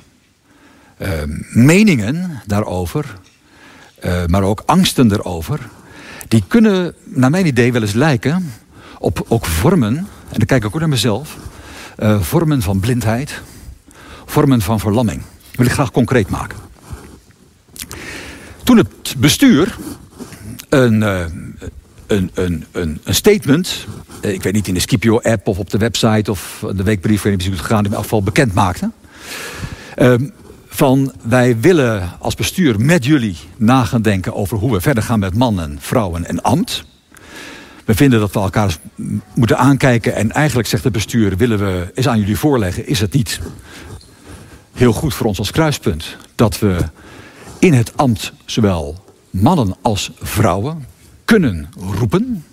Uh, 0.98 1.08
meningen 1.52 2.42
daarover, 2.46 3.18
uh, 4.04 4.26
maar 4.26 4.42
ook 4.42 4.62
angsten 4.66 5.12
erover, 5.12 5.60
die 6.28 6.44
kunnen 6.48 6.94
naar 7.04 7.30
mijn 7.30 7.46
idee 7.46 7.72
wel 7.72 7.82
eens 7.82 7.92
lijken 7.92 8.52
op 8.98 9.24
ook 9.28 9.46
vormen, 9.46 10.06
en 10.36 10.42
dan 10.42 10.58
kijk 10.58 10.64
ik 10.64 10.74
ook 10.74 10.80
naar 10.80 10.88
mezelf, 10.88 11.36
uh, 11.98 12.20
vormen 12.20 12.62
van 12.62 12.80
blindheid, 12.80 13.42
vormen 14.24 14.60
van 14.60 14.80
verlamming. 14.80 15.18
Dat 15.18 15.56
wil 15.56 15.66
ik 15.66 15.72
graag 15.72 15.90
concreet 15.90 16.28
maken. 16.28 16.58
Toen 18.64 18.76
het 18.76 19.14
bestuur 19.18 19.76
een, 20.68 21.00
uh, 21.00 21.24
een, 22.06 22.30
een, 22.34 22.64
een, 22.72 23.00
statement, 23.04 23.86
uh, 24.20 24.32
ik 24.32 24.42
weet 24.42 24.52
niet 24.52 24.68
in 24.68 24.74
de 24.74 24.80
Scipio-app 24.80 25.46
of 25.46 25.58
op 25.58 25.70
de 25.70 25.78
website 25.78 26.30
of 26.30 26.64
de 26.74 26.82
weekbrief 26.82 27.22
waarin 27.22 27.50
het 27.50 27.58
gegaan, 27.58 27.84
in 27.84 27.92
elk 27.92 28.02
geval 28.02 28.22
bekend 28.22 28.54
maakte. 28.54 28.90
Uh, 29.96 30.14
van 30.68 31.12
wij 31.22 31.60
willen 31.60 32.10
als 32.18 32.34
bestuur 32.34 32.80
met 32.80 33.04
jullie 33.04 33.36
na 33.56 33.84
gaan 33.84 34.02
denken 34.02 34.34
over 34.34 34.58
hoe 34.58 34.72
we 34.72 34.80
verder 34.80 35.02
gaan 35.02 35.18
met 35.18 35.34
mannen, 35.34 35.78
vrouwen 35.80 36.24
en 36.24 36.42
ambt. 36.42 36.84
We 37.86 37.94
vinden 37.94 38.20
dat 38.20 38.32
we 38.32 38.40
elkaar 38.40 38.76
moeten 39.34 39.58
aankijken 39.58 40.14
en 40.14 40.32
eigenlijk 40.32 40.68
zegt 40.68 40.84
het 40.84 40.92
bestuur, 40.92 41.36
willen 41.36 41.58
we 41.58 41.90
eens 41.94 42.08
aan 42.08 42.18
jullie 42.18 42.38
voorleggen, 42.38 42.86
is 42.86 43.00
het 43.00 43.12
niet 43.12 43.40
heel 44.72 44.92
goed 44.92 45.14
voor 45.14 45.26
ons 45.26 45.38
als 45.38 45.50
kruispunt 45.50 46.16
dat 46.34 46.58
we 46.58 46.76
in 47.58 47.72
het 47.72 47.96
ambt 47.96 48.32
zowel 48.44 49.04
mannen 49.30 49.76
als 49.82 50.10
vrouwen 50.20 50.86
kunnen 51.24 51.68
roepen. 51.78 52.44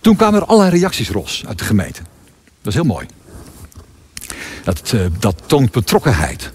Toen 0.00 0.16
kwamen 0.16 0.40
er 0.40 0.46
allerlei 0.46 0.78
reacties 0.78 1.12
los 1.12 1.44
uit 1.46 1.58
de 1.58 1.64
gemeente. 1.64 2.00
Dat 2.34 2.72
is 2.72 2.74
heel 2.74 2.84
mooi. 2.84 3.06
Dat, 4.64 4.92
uh, 4.94 5.06
dat 5.18 5.42
toont 5.46 5.70
betrokkenheid. 5.70 6.52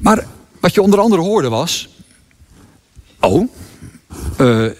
Maar 0.00 0.26
wat 0.60 0.74
je 0.74 0.82
onder 0.82 0.98
andere 0.98 1.22
hoorde 1.22 1.48
was... 1.48 1.88
Oh, 3.20 3.48
uh, 4.40 4.70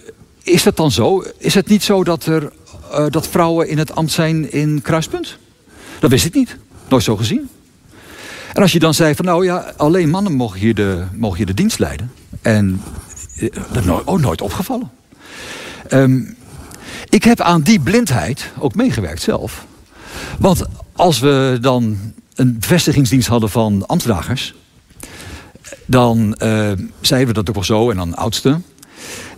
is 0.43 0.63
dat 0.63 0.77
dan 0.77 0.91
zo? 0.91 1.23
Is 1.37 1.53
het 1.53 1.67
niet 1.67 1.83
zo 1.83 2.03
dat, 2.03 2.25
er, 2.25 2.51
uh, 2.91 3.05
dat 3.09 3.27
vrouwen 3.27 3.67
in 3.67 3.77
het 3.77 3.95
ambt 3.95 4.11
zijn 4.11 4.51
in 4.51 4.81
Kruispunt? 4.81 5.37
Dat 5.99 6.09
wist 6.09 6.25
ik 6.25 6.33
niet. 6.33 6.57
Nooit 6.87 7.03
zo 7.03 7.15
gezien. 7.15 7.49
En 8.53 8.61
als 8.61 8.71
je 8.71 8.79
dan 8.79 8.93
zei 8.93 9.15
van 9.15 9.25
nou 9.25 9.45
ja, 9.45 9.73
alleen 9.77 10.09
mannen 10.09 10.33
mogen 10.33 10.59
hier 10.59 10.75
de, 10.75 11.03
mogen 11.13 11.37
hier 11.37 11.45
de 11.45 11.53
dienst 11.53 11.79
leiden. 11.79 12.11
En 12.41 12.81
dat 13.51 13.77
is 13.77 13.85
nooit, 13.85 14.05
oh, 14.05 14.19
nooit 14.19 14.41
opgevallen. 14.41 14.91
Um, 15.89 16.35
ik 17.09 17.23
heb 17.23 17.41
aan 17.41 17.61
die 17.61 17.79
blindheid 17.79 18.51
ook 18.59 18.75
meegewerkt 18.75 19.21
zelf. 19.21 19.65
Want 20.39 20.65
als 20.95 21.19
we 21.19 21.57
dan 21.61 21.97
een 22.35 22.57
vestigingsdienst 22.59 23.27
hadden 23.27 23.49
van 23.49 23.85
ambtsdragers... 23.87 24.55
dan 25.85 26.35
uh, 26.43 26.71
zeiden 27.01 27.27
we 27.27 27.33
dat 27.33 27.49
ook 27.49 27.55
wel 27.55 27.63
zo, 27.63 27.89
en 27.89 27.97
dan 27.97 28.15
oudste. 28.15 28.59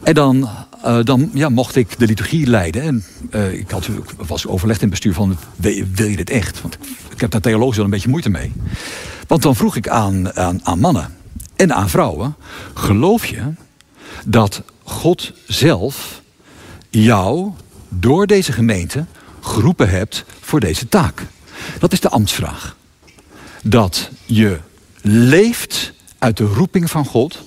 En 0.04 0.14
dan, 0.14 0.50
uh, 0.86 1.00
dan 1.04 1.30
ja, 1.34 1.50
mocht 1.50 1.76
ik 1.76 2.00
de 2.00 2.06
liturgie 2.06 2.48
leiden. 2.48 2.82
En 2.82 3.04
uh, 3.32 3.54
ik 3.54 3.72
had, 3.72 3.90
was 4.18 4.48
overlegd 4.48 4.82
in 4.82 4.88
het 4.88 4.96
bestuur 4.96 5.14
van, 5.14 5.38
wil, 5.56 5.84
wil 5.96 6.08
je 6.08 6.16
dit 6.16 6.30
echt? 6.30 6.62
Want 6.62 6.78
ik 7.14 7.22
heb 7.22 7.32
daar 7.32 7.42
theologisch 7.42 7.76
wel 7.76 7.86
een 7.86 7.92
beetje 7.92 8.10
moeite 8.10 8.30
mee. 8.30 8.54
Want 9.28 9.42
dan 9.42 9.56
vroeg 9.56 9.76
ik 9.76 9.88
aan, 9.88 10.36
aan, 10.36 10.60
aan 10.64 10.80
mannen 10.80 11.16
en 11.56 11.74
aan 11.74 11.90
vrouwen... 11.90 12.36
geloof 12.74 13.26
je 13.26 13.54
dat 14.26 14.62
God 14.84 15.32
zelf 15.48 16.22
jou 16.90 17.52
door 17.90 18.28
deze 18.28 18.52
gemeente 18.52 19.06
geroepen 19.42 19.90
hebt 19.90 20.26
voor 20.40 20.60
deze 20.60 20.88
taak? 20.88 21.26
Dat 21.80 21.92
is 21.92 22.00
de 22.00 22.10
ambtsvraag. 22.10 22.76
Dat 23.64 24.10
je 24.26 24.60
leeft 25.02 25.94
uit 26.18 26.38
de 26.38 26.46
roeping 26.46 26.90
van 26.90 27.06
God... 27.06 27.44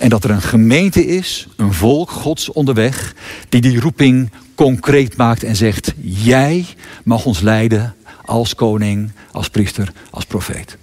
en 0.00 0.08
dat 0.08 0.24
er 0.24 0.30
een 0.30 0.42
gemeente 0.42 1.06
is, 1.06 1.48
een 1.56 1.72
volk 1.72 2.10
Gods 2.10 2.52
onderweg... 2.52 3.14
die 3.48 3.60
die 3.60 3.80
roeping 3.80 4.30
concreet 4.54 5.16
maakt 5.16 5.42
en 5.42 5.56
zegt... 5.56 5.92
jij 6.02 6.66
mag 7.04 7.24
ons 7.24 7.40
leiden 7.40 7.94
als 8.24 8.54
koning, 8.54 9.10
als 9.32 9.48
priester, 9.48 9.92
als 10.10 10.24
profeet. 10.24 10.78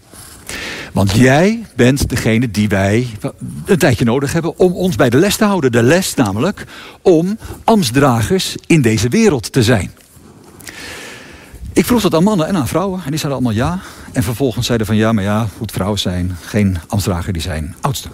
Want 0.93 1.11
jij 1.11 1.65
bent 1.75 2.09
degene 2.09 2.51
die 2.51 2.69
wij 2.69 3.07
een 3.65 3.77
tijdje 3.77 4.05
nodig 4.05 4.33
hebben 4.33 4.59
om 4.59 4.73
ons 4.73 4.95
bij 4.95 5.09
de 5.09 5.17
les 5.17 5.35
te 5.35 5.45
houden. 5.45 5.71
De 5.71 5.83
les 5.83 6.13
namelijk 6.13 6.65
om 7.01 7.37
ambtsdragers 7.63 8.55
in 8.65 8.81
deze 8.81 9.09
wereld 9.09 9.51
te 9.51 9.63
zijn. 9.63 9.91
Ik 11.73 11.85
vroeg 11.85 12.01
dat 12.01 12.15
aan 12.15 12.23
mannen 12.23 12.47
en 12.47 12.55
aan 12.55 12.67
vrouwen 12.67 13.01
en 13.03 13.09
die 13.09 13.19
zeiden 13.19 13.41
allemaal 13.41 13.67
ja. 13.67 13.79
En 14.11 14.23
vervolgens 14.23 14.65
zeiden 14.65 14.87
van 14.87 14.95
ja, 14.95 15.11
maar 15.11 15.23
ja, 15.23 15.47
goed, 15.57 15.71
vrouwen 15.71 15.99
zijn 15.99 16.37
geen 16.41 16.77
ambtsdrager, 16.87 17.33
die 17.33 17.41
zijn 17.41 17.75
oudste. 17.81 18.09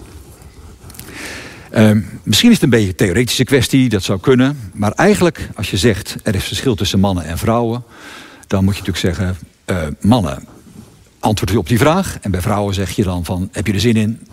Uh, 1.74 1.92
misschien 2.24 2.50
is 2.50 2.56
het 2.56 2.63
een 2.63 2.70
beetje 2.70 2.88
een 2.88 2.96
theoretische 2.96 3.44
kwestie, 3.44 3.89
dat 3.89 4.03
zou 4.03 4.20
kunnen. 4.20 4.60
Maar 4.74 4.92
eigenlijk, 4.92 5.50
als 5.56 5.72
je 5.72 5.77
zegt 5.77 6.15
er 6.24 6.36
is 6.36 6.44
verschil 6.44 6.75
tussen 6.75 7.00
mannen 7.00 7.25
en 7.25 7.38
vrouwen, 7.38 7.84
dan 8.48 8.63
moet 8.63 8.77
je 8.77 8.84
natuurlijk 8.84 9.18
zeggen, 9.18 9.38
uh, 9.65 9.88
mannen 10.01 10.48
antwoord 11.24 11.51
je 11.51 11.58
op 11.58 11.68
die 11.68 11.77
vraag. 11.77 12.18
En 12.22 12.32
bij 12.32 12.42
vrouwen 12.42 12.74
zeg 12.74 12.92
je 12.92 13.03
dan 13.03 13.25
van, 13.25 13.50
heb 13.51 13.68
je 13.68 13.74
er 13.74 13.80
zin 13.80 13.96
in? 13.96 14.27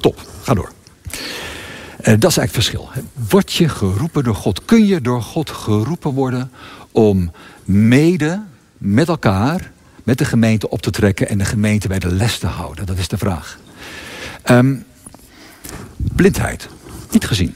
Top, 0.00 0.28
ga 0.42 0.54
door. 0.54 0.72
Uh, 1.12 2.14
dat 2.18 2.30
is 2.30 2.36
eigenlijk 2.36 2.40
het 2.40 2.54
verschil. 2.54 2.88
Word 3.28 3.52
je 3.52 3.68
geroepen 3.68 4.24
door 4.24 4.34
God? 4.34 4.64
Kun 4.64 4.86
je 4.86 5.00
door 5.00 5.22
God 5.22 5.50
geroepen 5.50 6.12
worden 6.12 6.50
om 6.92 7.32
mede 7.64 8.42
met 8.78 9.08
elkaar, 9.08 9.72
met 10.04 10.18
de 10.18 10.24
gemeente 10.24 10.68
op 10.70 10.82
te 10.82 10.90
trekken 10.90 11.28
en 11.28 11.38
de 11.38 11.44
gemeente 11.44 11.88
bij 11.88 11.98
de 11.98 12.14
les 12.14 12.38
te 12.38 12.46
houden? 12.46 12.86
Dat 12.86 12.98
is 12.98 13.08
de 13.08 13.18
vraag. 13.18 13.58
Um, 14.50 14.84
blindheid, 15.96 16.68
niet 17.12 17.26
gezien. 17.26 17.54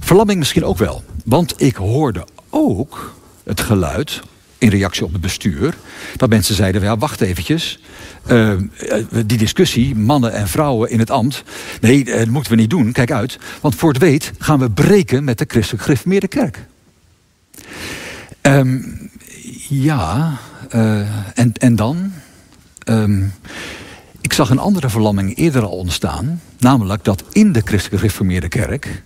Verlamming 0.00 0.38
misschien 0.38 0.64
ook 0.64 0.78
wel. 0.78 1.04
Want 1.24 1.62
ik 1.62 1.76
hoorde 1.76 2.24
ook 2.50 3.14
het 3.44 3.60
geluid 3.60 4.20
in 4.58 4.68
reactie 4.68 5.04
op 5.04 5.12
het 5.12 5.20
bestuur. 5.20 5.76
Dat 6.16 6.28
mensen 6.28 6.54
zeiden, 6.54 6.82
ja, 6.82 6.96
wacht 6.96 7.20
eventjes. 7.20 7.80
Uh, 8.30 8.52
die 9.26 9.38
discussie, 9.38 9.94
mannen 9.94 10.32
en 10.32 10.48
vrouwen 10.48 10.90
in 10.90 10.98
het 10.98 11.10
ambt. 11.10 11.42
Nee, 11.80 12.04
dat 12.04 12.26
moeten 12.26 12.52
we 12.52 12.58
niet 12.58 12.70
doen. 12.70 12.92
Kijk 12.92 13.10
uit. 13.10 13.38
Want 13.60 13.74
voor 13.74 13.92
het 13.92 14.02
weet 14.02 14.32
gaan 14.38 14.58
we 14.58 14.70
breken 14.70 15.24
met 15.24 15.38
de 15.38 15.44
christelijk 15.48 15.82
gereformeerde 15.82 16.28
kerk. 16.28 16.66
Um, 18.42 19.10
ja, 19.68 20.38
en, 21.34 21.52
en 21.52 21.76
dan? 21.76 22.12
Um, 22.84 23.32
ik 24.30 24.36
zag 24.36 24.50
een 24.50 24.58
andere 24.58 24.88
verlamming 24.88 25.36
eerder 25.36 25.62
al 25.62 25.70
ontstaan. 25.70 26.40
Namelijk 26.58 27.04
dat 27.04 27.24
in 27.32 27.52
de 27.52 27.62
christelijk 27.64 28.00
gereformeerde 28.00 28.48
kerk 28.48 29.02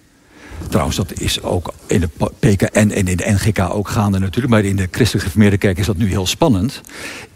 Trouwens, 0.68 0.96
dat 0.96 1.20
is 1.20 1.42
ook 1.42 1.74
in 1.86 2.00
de 2.00 2.08
PKN 2.38 2.90
en 2.90 3.06
in 3.06 3.16
de 3.16 3.30
NGK 3.30 3.58
ook 3.58 3.88
gaande 3.88 4.18
natuurlijk. 4.18 4.48
Maar 4.48 4.64
in 4.64 4.76
de 4.76 4.88
christelijk 4.90 5.24
gereformeerde 5.24 5.58
kerk 5.58 5.78
is 5.78 5.86
dat 5.86 5.96
nu 5.96 6.08
heel 6.08 6.26
spannend. 6.26 6.80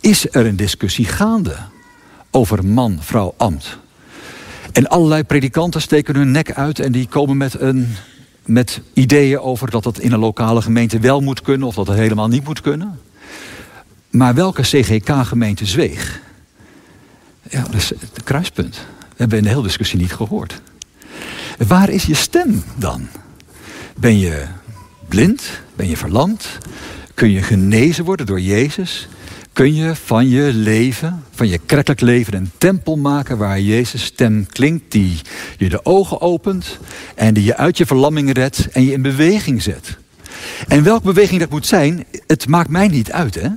Is 0.01 0.33
er 0.33 0.47
een 0.47 0.57
discussie 0.57 1.05
gaande 1.05 1.57
over 2.31 2.65
man, 2.65 2.99
vrouw, 3.01 3.35
ambt? 3.37 3.79
En 4.73 4.89
allerlei 4.89 5.25
predikanten 5.25 5.81
steken 5.81 6.17
hun 6.17 6.31
nek 6.31 6.53
uit 6.53 6.79
en 6.79 6.93
die 6.93 7.07
komen 7.07 7.37
met, 7.37 7.61
een, 7.61 7.95
met 8.45 8.81
ideeën 8.93 9.41
over 9.41 9.71
dat 9.71 9.83
dat 9.83 9.99
in 9.99 10.13
een 10.13 10.19
lokale 10.19 10.63
gemeente 10.63 10.99
wel 10.99 11.21
moet 11.21 11.43
kunnen 11.43 11.69
of 11.69 11.75
dat 11.75 11.87
het 11.87 11.99
helemaal 11.99 12.29
niet 12.29 12.45
moet 12.45 12.61
kunnen. 12.61 13.01
Maar 14.11 14.35
welke 14.35 14.63
CGK-gemeente 14.63 15.67
zweeg? 15.67 16.27
Ja, 17.51 17.63
dat 17.63 17.75
is 17.75 17.89
het 17.89 18.23
kruispunt. 18.25 18.77
We 18.99 19.15
hebben 19.17 19.39
in 19.39 19.45
de 19.45 19.51
hele 19.51 19.63
discussie 19.63 19.99
niet 19.99 20.13
gehoord. 20.13 20.61
Waar 21.67 21.89
is 21.89 22.05
je 22.05 22.15
stem 22.15 22.63
dan? 22.77 23.09
Ben 23.97 24.19
je 24.19 24.45
blind? 25.09 25.61
Ben 25.77 25.89
je 25.89 25.97
verlamd? 25.97 26.59
Kun 27.15 27.31
je 27.31 27.43
genezen 27.43 28.05
worden 28.05 28.27
door 28.27 28.41
Jezus? 28.41 29.09
Kun 29.53 29.75
je 29.75 29.97
van 29.97 30.29
je 30.29 30.53
leven, 30.55 31.25
van 31.31 31.49
je 31.49 31.59
kerkelijk 31.59 32.01
leven, 32.01 32.35
een 32.35 32.51
tempel 32.59 32.97
maken 32.97 33.39
waar 33.39 33.61
Jezus 33.61 34.05
stem 34.05 34.47
klinkt, 34.47 34.93
die 34.93 35.21
je 35.57 35.69
de 35.69 35.85
ogen 35.85 36.21
opent 36.21 36.79
en 37.15 37.35
die 37.35 37.45
je 37.45 37.57
uit 37.57 37.79
je 37.79 37.87
verlamming 37.87 38.33
redt 38.33 38.69
en 38.69 38.85
je 38.85 38.93
in 38.93 39.03
beweging 39.03 39.63
zet? 39.63 39.97
En 40.69 40.83
welke 40.83 41.05
beweging 41.05 41.41
dat 41.41 41.51
moet 41.51 41.67
zijn, 41.67 42.05
het 42.27 42.49
maakt 42.49 42.71
mij 42.71 42.89
niet 42.89 43.13
uit. 43.13 43.35
Hè? 43.35 43.49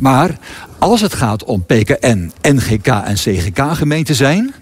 Maar 0.00 0.38
als 0.78 1.00
het 1.00 1.14
gaat 1.14 1.44
om 1.44 1.64
PKN, 1.64 2.32
NGK 2.42 2.86
en 2.86 3.14
CGK 3.14 3.60
gemeenten 3.72 4.14
zijn, 4.14 4.54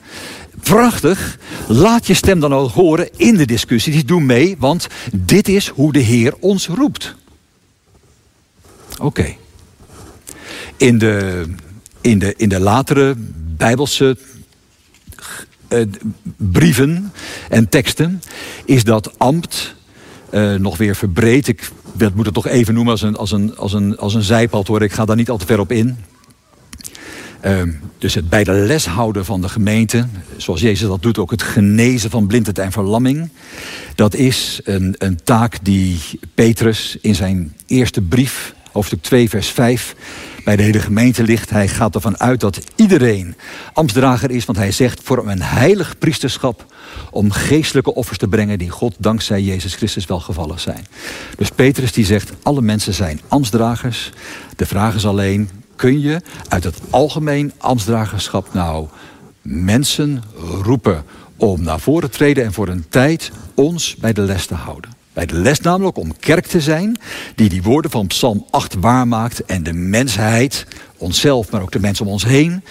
Prachtig. 0.63 1.39
Laat 1.69 2.07
je 2.07 2.15
stem 2.15 2.41
dan 2.41 2.55
ook 2.55 2.71
horen 2.71 3.09
in 3.17 3.37
de 3.37 3.47
discussie. 3.47 4.05
Doe 4.05 4.21
mee, 4.21 4.57
want 4.59 4.87
dit 5.13 5.49
is 5.49 5.69
hoe 5.69 5.93
de 5.93 5.99
Heer 5.99 6.35
ons 6.41 6.67
roept. 6.67 7.15
Oké. 9.01 9.35
In, 10.77 10.99
de, 10.99 11.45
in, 12.01 12.19
de, 12.19 12.35
in 12.37 12.49
de 12.49 12.61
latere 12.61 13.15
Bijbelse 13.57 14.17
brieven 16.37 17.13
en 17.49 17.69
teksten, 17.69 18.23
is 18.65 18.85
dat 18.85 19.19
ambt 19.19 19.75
nog 20.59 20.77
weer 20.77 20.97
verbreed. 20.97 21.49
Ik 21.49 21.71
moet 22.15 22.25
het 22.25 22.35
toch 22.35 22.47
even 22.47 22.75
noemen 22.75 22.93
als 22.93 23.03
een, 23.03 23.17
als 23.17 23.33
een, 23.33 23.57
als 23.57 23.73
een, 23.73 23.99
als 23.99 24.15
een 24.15 24.23
zijpad 24.23 24.67
hoor. 24.67 24.83
Ik 24.83 24.93
ga 24.93 25.05
daar 25.05 25.17
niet 25.17 25.31
al 25.31 25.37
te 25.37 25.47
ver 25.47 25.61
op 25.61 25.73
in. 25.73 25.97
Ehm, 27.41 27.71
dus 27.99 28.15
het 28.15 28.29
bij 28.29 28.45
de 28.45 28.53
les 28.53 28.87
houden 28.87 29.25
van 29.25 29.41
de 29.41 29.49
gemeente, 29.49 30.07
zoals 30.37 30.61
Jezus 30.61 30.89
dat 30.89 31.03
doet, 31.03 31.19
ook 31.19 31.31
het 31.31 31.43
genezen 31.43 32.11
van 32.11 32.27
blindheid 32.27 32.59
en 32.59 32.73
verlamming. 32.73 33.29
Dat 33.95 34.15
is 34.15 34.61
een, 34.65 34.95
een 34.99 35.19
taak 35.25 35.59
die 35.63 35.99
Petrus 36.35 36.99
in 37.01 37.15
zijn 37.15 37.55
eerste 37.67 38.01
brief, 38.01 38.55
hoofdstuk 38.73 39.03
2, 39.03 39.29
vers 39.29 39.49
5, 39.49 39.95
bij 40.45 40.57
de 40.57 40.63
hele 40.63 40.81
gemeente 40.81 41.23
ligt. 41.23 41.51
Hij 41.51 41.69
gaat 41.69 41.95
ervan 41.95 42.21
uit 42.21 42.41
dat 42.41 42.61
iedereen 42.77 43.37
ambtsdrager 43.73 44.31
is, 44.31 44.45
want 44.45 44.59
hij 44.59 44.73
zegt 44.73 45.01
voor 45.03 45.29
een 45.29 45.43
heilig 45.43 45.99
priesterschap 45.99 46.67
om 47.11 47.31
geestelijke 47.31 47.95
offers 47.95 48.19
te 48.19 48.29
brengen 48.29 48.59
die 48.59 48.71
God 48.71 48.95
dankzij 48.99 49.43
Jezus 49.43 49.75
Christus 49.75 50.07
welgevallig 50.07 50.61
zijn. 50.61 50.87
Dus 51.37 51.51
Petrus 51.51 51.93
die 51.93 52.05
zegt, 52.05 52.33
alle 52.43 52.63
mensen 52.63 52.95
zijn 52.95 53.21
ambtsdragers. 53.29 54.11
De 54.57 54.67
vraag 54.67 54.95
is 54.95 55.07
alleen, 55.07 55.51
kun 55.77 56.01
je 56.01 56.21
uit 56.49 56.65
het 56.65 56.79
algemeen 56.91 57.53
ambtsdragerschap 57.59 58.55
nou 58.55 58.87
mensen 59.43 60.23
roepen 60.63 61.05
om 61.37 61.63
naar 61.63 61.81
voren 61.81 62.11
te 62.11 62.17
treden 62.17 62.45
en 62.45 62.53
voor 62.53 62.69
een 62.69 62.85
tijd 62.89 63.31
ons 63.55 63.97
bij 63.97 64.13
de 64.13 64.21
les 64.21 64.47
te 64.47 64.55
houden. 64.55 65.02
Bij 65.13 65.27
de 65.27 65.35
les 65.35 65.61
namelijk 65.61 65.97
om 65.97 66.19
kerk 66.19 66.47
te 66.47 66.61
zijn 66.61 66.99
die 67.35 67.49
die 67.49 67.63
woorden 67.63 67.91
van 67.91 68.07
Psalm 68.07 68.47
8 68.51 68.75
waarmaakt 68.75 69.45
en 69.45 69.63
de 69.63 69.73
mensheid, 69.73 70.67
onszelf, 70.97 71.51
maar 71.51 71.63
ook 71.63 71.73
de 71.73 71.81
mensen 71.81 72.07
om 72.07 72.13
ons 72.13 72.25
heen, 72.25 72.65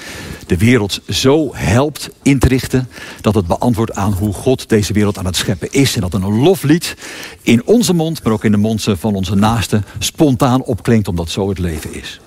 de 0.48 0.58
wereld 0.58 1.02
zo 1.10 1.56
helpt 1.56 2.10
in 2.22 2.40
te 2.40 2.48
richten 2.48 2.88
dat 3.22 3.36
het 3.36 3.48
beantwoordt 3.48 3.96
aan 3.96 4.14
hoe 4.14 4.34
God 4.34 4.70
deze 4.70 4.94
wereld 4.94 5.18
aan 5.18 5.26
het 5.26 5.36
scheppen 5.36 5.72
is. 5.72 5.96
En 5.96 6.02
dat 6.02 6.14
een 6.14 6.42
loflied 6.42 6.96
in 7.42 7.66
onze 7.66 7.94
mond, 7.94 8.24
maar 8.24 8.34
ook 8.34 8.44
in 8.44 8.52
de 8.52 8.58
mond 8.58 8.86
van 8.90 9.16
onze 9.16 9.36
naasten 9.36 9.86
spontaan 10.00 10.64
opklinkt 10.64 11.08
omdat 11.08 11.30
zo 11.30 11.50
het 11.50 11.60
leven 11.60 11.94
is. 11.94 12.22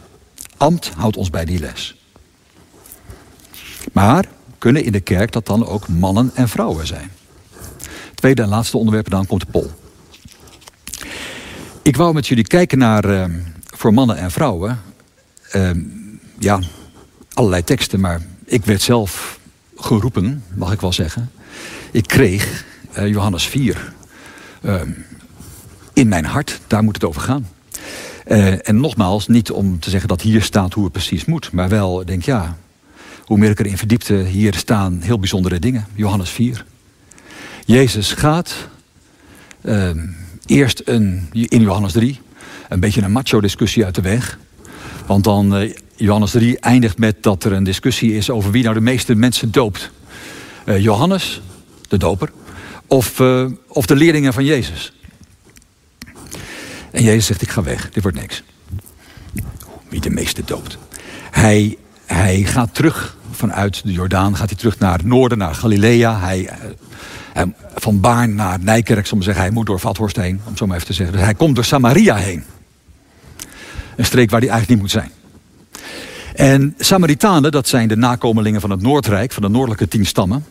Ambt 0.56 0.90
houdt 0.97 1.16
ons 1.16 1.30
bij 1.30 1.44
die 1.44 1.59
les. 1.59 1.97
Maar 3.92 4.25
kunnen 4.59 4.85
in 4.85 4.92
de 4.92 5.00
kerk 5.00 5.33
dat 5.33 5.47
dan 5.47 5.66
ook 5.66 5.88
mannen 5.88 6.30
en 6.35 6.49
vrouwen 6.49 6.87
zijn? 6.87 7.11
Tweede 8.14 8.42
en 8.42 8.49
laatste 8.49 8.76
onderwerp, 8.76 9.11
dan 9.11 9.26
komt 9.26 9.40
de 9.40 9.47
pol. 9.50 9.71
Ik 11.85 11.97
wou 11.97 12.14
met 12.14 12.26
jullie 12.26 12.47
kijken 12.47 12.79
naar 12.79 13.11
uh, 13.11 13.25
voor 13.64 13.95
mannen 13.95 14.17
en 14.17 14.31
vrouwen. 14.31 14.81
Uh, 15.57 15.71
ja, 16.38 16.61
allerlei 17.35 17.64
teksten, 17.64 18.00
maar 18.00 18.21
ik 18.45 18.64
werd 18.64 18.83
zelf 18.83 19.38
geroepen, 19.76 20.45
mag 20.55 20.73
ik 20.73 20.81
wel 20.81 20.93
zeggen. 20.93 21.31
Ik 21.91 22.07
kreeg 22.07 22.64
uh, 22.99 23.09
Johannes 23.09 23.47
4 23.47 23.93
ehm, 24.62 24.91
in 25.93 26.09
mijn 26.09 26.25
hart, 26.25 26.61
daar 26.67 26.83
moet 26.83 26.95
het 26.95 27.05
over 27.05 27.21
gaan. 27.21 27.49
Uh, 28.26 28.69
en 28.69 28.81
nogmaals, 28.81 29.29
niet 29.29 29.50
om 29.50 29.81
te 29.81 29.91
zeggen 29.91 30.09
dat 30.09 30.23
hier 30.23 30.43
staat 30.43 30.73
hoe 30.73 30.85
het 30.85 30.93
precies 30.93 31.25
moet, 31.25 31.53
maar 31.53 31.69
wel, 31.69 32.05
denk 32.05 32.23
ja, 32.23 32.57
hoe 33.25 33.38
meer 33.38 33.50
ik 33.50 33.61
erin 33.61 33.79
verdiepte, 33.79 34.14
hier 34.14 34.55
staan 34.55 35.00
heel 35.00 35.19
bijzondere 35.19 35.59
dingen. 35.59 35.87
Johannes 35.95 36.31
4. 36.31 36.64
Jezus 37.64 38.12
gaat 38.12 38.55
eerst 40.47 40.83
een, 40.85 41.29
in 41.33 41.61
Johannes 41.61 41.93
3 41.93 42.21
een 42.69 42.81
beetje 42.81 43.03
een 43.03 43.13
macho-discussie 43.13 43.85
uit 43.85 43.95
de 43.95 44.01
weg. 44.01 44.39
Want 45.07 45.25
dan, 45.25 45.63
uh, 45.63 45.73
Johannes 45.97 46.31
3 46.31 46.59
eindigt 46.59 46.99
met 46.99 47.23
dat 47.23 47.45
er 47.45 47.53
een 47.53 47.65
discussie 47.65 48.17
is 48.17 48.31
over 48.31 48.51
wie 48.51 48.63
nou 48.63 48.75
de 48.75 48.81
meeste 48.81 49.15
mensen 49.15 49.53
doopt. 49.53 49.91
Uh, 50.67 50.78
Johannes, 50.78 51.41
de 51.89 51.97
doper, 51.99 52.30
of, 52.87 53.19
uh, 53.19 53.47
of 53.69 53.87
de 53.87 53.97
leerlingen 53.97 54.33
van 54.33 54.45
Jezus. 54.45 54.93
En 56.91 57.02
Jezus 57.02 57.26
zegt, 57.26 57.43
ik 57.43 57.49
ga 57.49 57.63
weg, 57.63 57.91
dit 57.91 58.02
wordt 58.02 58.19
niks. 58.19 58.43
Wie 59.89 60.00
de 60.00 60.11
meeste 60.11 60.43
doopt. 60.45 60.78
Hij, 61.30 61.76
hij 62.07 62.43
gaat 62.43 62.75
terug 62.75 63.17
vanuit 63.30 63.85
de 63.85 63.93
Jordaan, 63.93 64.37
gaat 64.37 64.49
hij 64.49 64.59
terug 64.59 64.78
naar 64.78 64.93
het 64.93 65.07
noorden, 65.07 65.39
naar 65.39 65.54
Galilea. 65.54 66.21
Hij, 66.21 66.50
van 67.75 68.00
Baarn 68.00 68.34
naar 68.34 68.58
Nijkerk, 68.60 69.06
zal 69.06 69.23
zeggen, 69.23 69.42
hij 69.42 69.52
moet 69.52 69.66
door 69.66 69.80
Vathorst 69.80 70.16
heen, 70.16 70.40
om 70.49 70.56
zo 70.56 70.66
maar 70.66 70.76
even 70.76 70.88
te 70.88 70.94
zeggen. 70.94 71.16
Dus 71.16 71.25
hij 71.25 71.34
komt 71.34 71.54
door 71.54 71.64
Samaria 71.64 72.16
heen. 72.16 72.44
Een 73.97 74.04
streek 74.04 74.30
waar 74.30 74.40
hij 74.40 74.49
eigenlijk 74.49 74.80
niet 74.80 74.92
moet 74.92 75.02
zijn. 75.02 75.10
En 76.34 76.75
Samaritanen, 76.78 77.50
dat 77.50 77.68
zijn 77.68 77.88
de 77.88 77.97
nakomelingen 77.97 78.60
van 78.60 78.70
het 78.70 78.82
Noordrijk, 78.82 79.32
van 79.32 79.42
de 79.42 79.49
noordelijke 79.49 79.88
tien 79.88 80.06
stammen. 80.06 80.44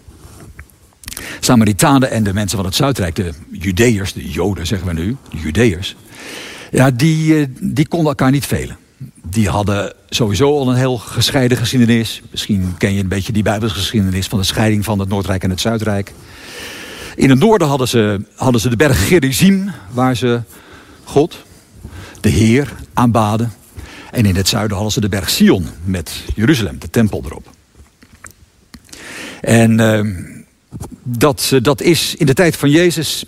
Samaritanen 1.39 2.11
en 2.11 2.23
de 2.23 2.33
mensen 2.33 2.57
van 2.57 2.65
het 2.65 2.75
Zuidrijk, 2.75 3.15
de 3.15 3.33
Judeërs, 3.51 4.13
de 4.13 4.29
Joden 4.29 4.67
zeggen 4.67 4.87
we 4.87 4.93
nu, 4.93 5.17
de 5.29 5.37
Judeërs. 5.37 5.95
Ja, 6.71 6.91
die, 6.91 7.39
eh, 7.39 7.45
die 7.59 7.87
konden 7.87 8.07
elkaar 8.07 8.31
niet 8.31 8.45
velen. 8.45 8.77
Die 9.29 9.49
hadden 9.49 9.93
sowieso 10.09 10.57
al 10.57 10.69
een 10.69 10.75
heel 10.75 10.97
gescheiden 10.97 11.57
geschiedenis. 11.57 12.21
Misschien 12.31 12.75
ken 12.77 12.93
je 12.93 12.99
een 12.99 13.07
beetje 13.07 13.33
die 13.33 13.43
Bijbelse 13.43 13.75
geschiedenis 13.75 14.27
van 14.27 14.39
de 14.39 14.45
scheiding 14.45 14.85
van 14.85 14.99
het 14.99 15.09
Noordrijk 15.09 15.43
en 15.43 15.49
het 15.49 15.61
Zuidrijk. 15.61 16.13
In 17.15 17.30
het 17.30 17.39
noorden 17.39 17.67
hadden 17.67 17.88
ze, 17.88 18.21
hadden 18.36 18.62
ze 18.62 18.69
de 18.69 18.76
berg 18.76 19.08
Gerizim, 19.08 19.71
waar 19.91 20.15
ze 20.15 20.41
God, 21.04 21.38
de 22.21 22.30
Heer, 22.30 22.73
aanbaden. 22.93 23.54
En 24.12 24.26
in 24.26 24.36
het 24.36 24.47
zuiden 24.47 24.76
hadden 24.76 24.93
ze 24.93 25.02
de 25.02 25.10
berg 25.10 25.30
Sion 25.30 25.67
met 25.84 26.23
Jeruzalem, 26.36 26.80
de 26.80 26.89
tempel 26.89 27.21
erop. 27.26 27.49
En 29.41 29.80
uh, 29.80 30.15
dat, 31.04 31.60
dat 31.62 31.82
is 31.82 32.15
in 32.15 32.26
de 32.26 32.34
tijd 32.34 32.56
van 32.56 32.69
Jezus 32.69 33.26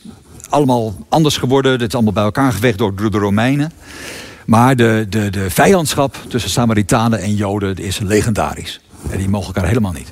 allemaal 0.50 1.06
anders 1.10 1.38
geworden. 1.38 1.72
Het 1.72 1.82
is 1.82 1.94
allemaal 1.94 2.14
bij 2.14 2.24
elkaar 2.24 2.52
gevecht 2.52 2.78
door 2.78 3.12
de 3.12 3.18
Romeinen. 3.18 3.72
Maar 4.46 4.76
de, 4.76 5.06
de, 5.10 5.30
de 5.30 5.50
vijandschap 5.50 6.18
tussen 6.28 6.52
Samaritanen 6.52 7.20
en 7.20 7.36
Joden 7.36 7.78
is 7.78 8.00
legendarisch. 8.00 8.82
En 9.10 9.18
die 9.18 9.30
mogen 9.30 9.48
elkaar 9.48 9.68
helemaal 9.68 9.92
niet. 9.92 10.12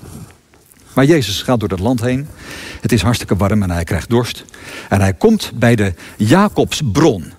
Maar 0.94 1.06
Jezus 1.06 1.42
gaat 1.42 1.60
door 1.60 1.70
dat 1.70 1.80
land 1.80 2.02
heen. 2.02 2.28
Het 2.82 2.92
is 2.92 3.02
hartstikke 3.02 3.36
warm 3.36 3.64
en 3.64 3.72
hij 3.72 3.84
krijgt 3.84 4.10
dorst. 4.10 4.46
En 4.90 5.02
hij 5.02 5.14
komt 5.14 5.52
bij 5.56 5.76
de 5.76 5.94
Jacobsbron. 6.18 7.34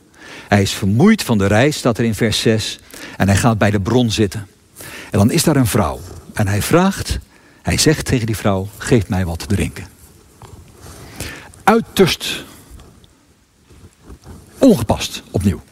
Hij 0.48 0.62
is 0.62 0.72
vermoeid 0.72 1.22
van 1.22 1.38
de 1.38 1.46
reis, 1.46 1.76
staat 1.76 1.98
er 1.98 2.04
in 2.04 2.14
vers 2.14 2.40
6. 2.40 2.78
En 3.16 3.28
hij 3.28 3.36
gaat 3.36 3.58
bij 3.58 3.70
de 3.70 3.80
bron 3.80 4.10
zitten. 4.10 4.46
En 5.10 5.18
dan 5.18 5.30
is 5.30 5.42
daar 5.42 5.56
een 5.56 5.66
vrouw. 5.66 6.00
En 6.32 6.48
hij 6.48 6.62
vraagt, 6.62 7.18
hij 7.62 7.78
zegt 7.78 8.06
tegen 8.06 8.26
die 8.26 8.36
vrouw, 8.36 8.68
geef 8.78 9.08
mij 9.08 9.24
wat 9.24 9.38
te 9.38 9.46
drinken. 9.46 9.86
Uiterst 11.64 12.44
ongepast, 14.58 15.22
opnieuw. 15.30 15.62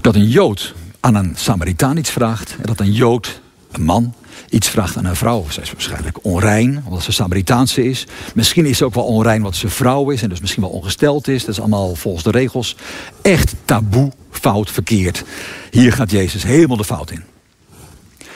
Dat 0.00 0.14
een 0.14 0.28
Jood 0.28 0.74
aan 1.00 1.14
een 1.14 1.32
Samaritaan 1.36 1.96
iets 1.96 2.10
vraagt. 2.10 2.56
En 2.56 2.66
dat 2.66 2.80
een 2.80 2.92
Jood, 2.92 3.40
een 3.70 3.82
man, 3.82 4.14
iets 4.48 4.68
vraagt 4.68 4.96
aan 4.96 5.04
een 5.04 5.16
vrouw. 5.16 5.44
Zij 5.48 5.62
is 5.62 5.72
waarschijnlijk 5.72 6.18
onrein, 6.22 6.82
omdat 6.84 7.02
ze 7.02 7.12
Samaritaanse 7.12 7.84
is. 7.84 8.06
Misschien 8.34 8.66
is 8.66 8.78
ze 8.78 8.84
ook 8.84 8.94
wel 8.94 9.04
onrein, 9.04 9.36
omdat 9.36 9.56
ze 9.56 9.68
vrouw 9.68 10.10
is 10.10 10.22
en 10.22 10.28
dus 10.28 10.40
misschien 10.40 10.62
wel 10.62 10.72
ongesteld 10.72 11.28
is. 11.28 11.44
Dat 11.44 11.54
is 11.54 11.60
allemaal 11.60 11.94
volgens 11.94 12.24
de 12.24 12.30
regels. 12.30 12.76
Echt 13.22 13.54
taboe, 13.64 14.12
fout, 14.30 14.70
verkeerd. 14.70 15.24
Hier 15.70 15.92
gaat 15.92 16.10
Jezus 16.10 16.42
helemaal 16.42 16.76
de 16.76 16.84
fout 16.84 17.10
in. 17.10 17.22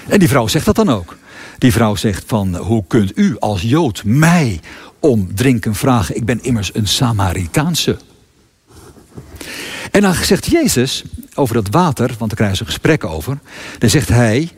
En 0.08 0.18
die 0.18 0.28
vrouw 0.28 0.46
zegt 0.46 0.64
dat 0.64 0.76
dan 0.76 0.88
ook. 0.88 1.16
Die 1.58 1.72
vrouw 1.72 1.94
zegt 1.94 2.24
van, 2.26 2.56
hoe 2.56 2.84
kunt 2.86 3.18
u 3.18 3.36
als 3.38 3.62
Jood 3.62 4.02
mij 4.04 4.60
om 5.00 5.34
drinken 5.34 5.74
vragen? 5.74 6.16
Ik 6.16 6.24
ben 6.24 6.42
immers 6.42 6.70
een 6.74 6.88
Samaritaanse. 6.88 7.96
En 9.90 10.00
dan 10.00 10.14
zegt 10.14 10.46
Jezus 10.46 11.02
over 11.34 11.54
dat 11.54 11.68
water, 11.70 12.06
want 12.06 12.18
daar 12.18 12.34
krijgen 12.34 12.56
ze 12.56 12.64
gesprekken 12.64 13.10
over. 13.10 13.38
Dan 13.78 13.90
zegt 13.90 14.08
hij, 14.08 14.50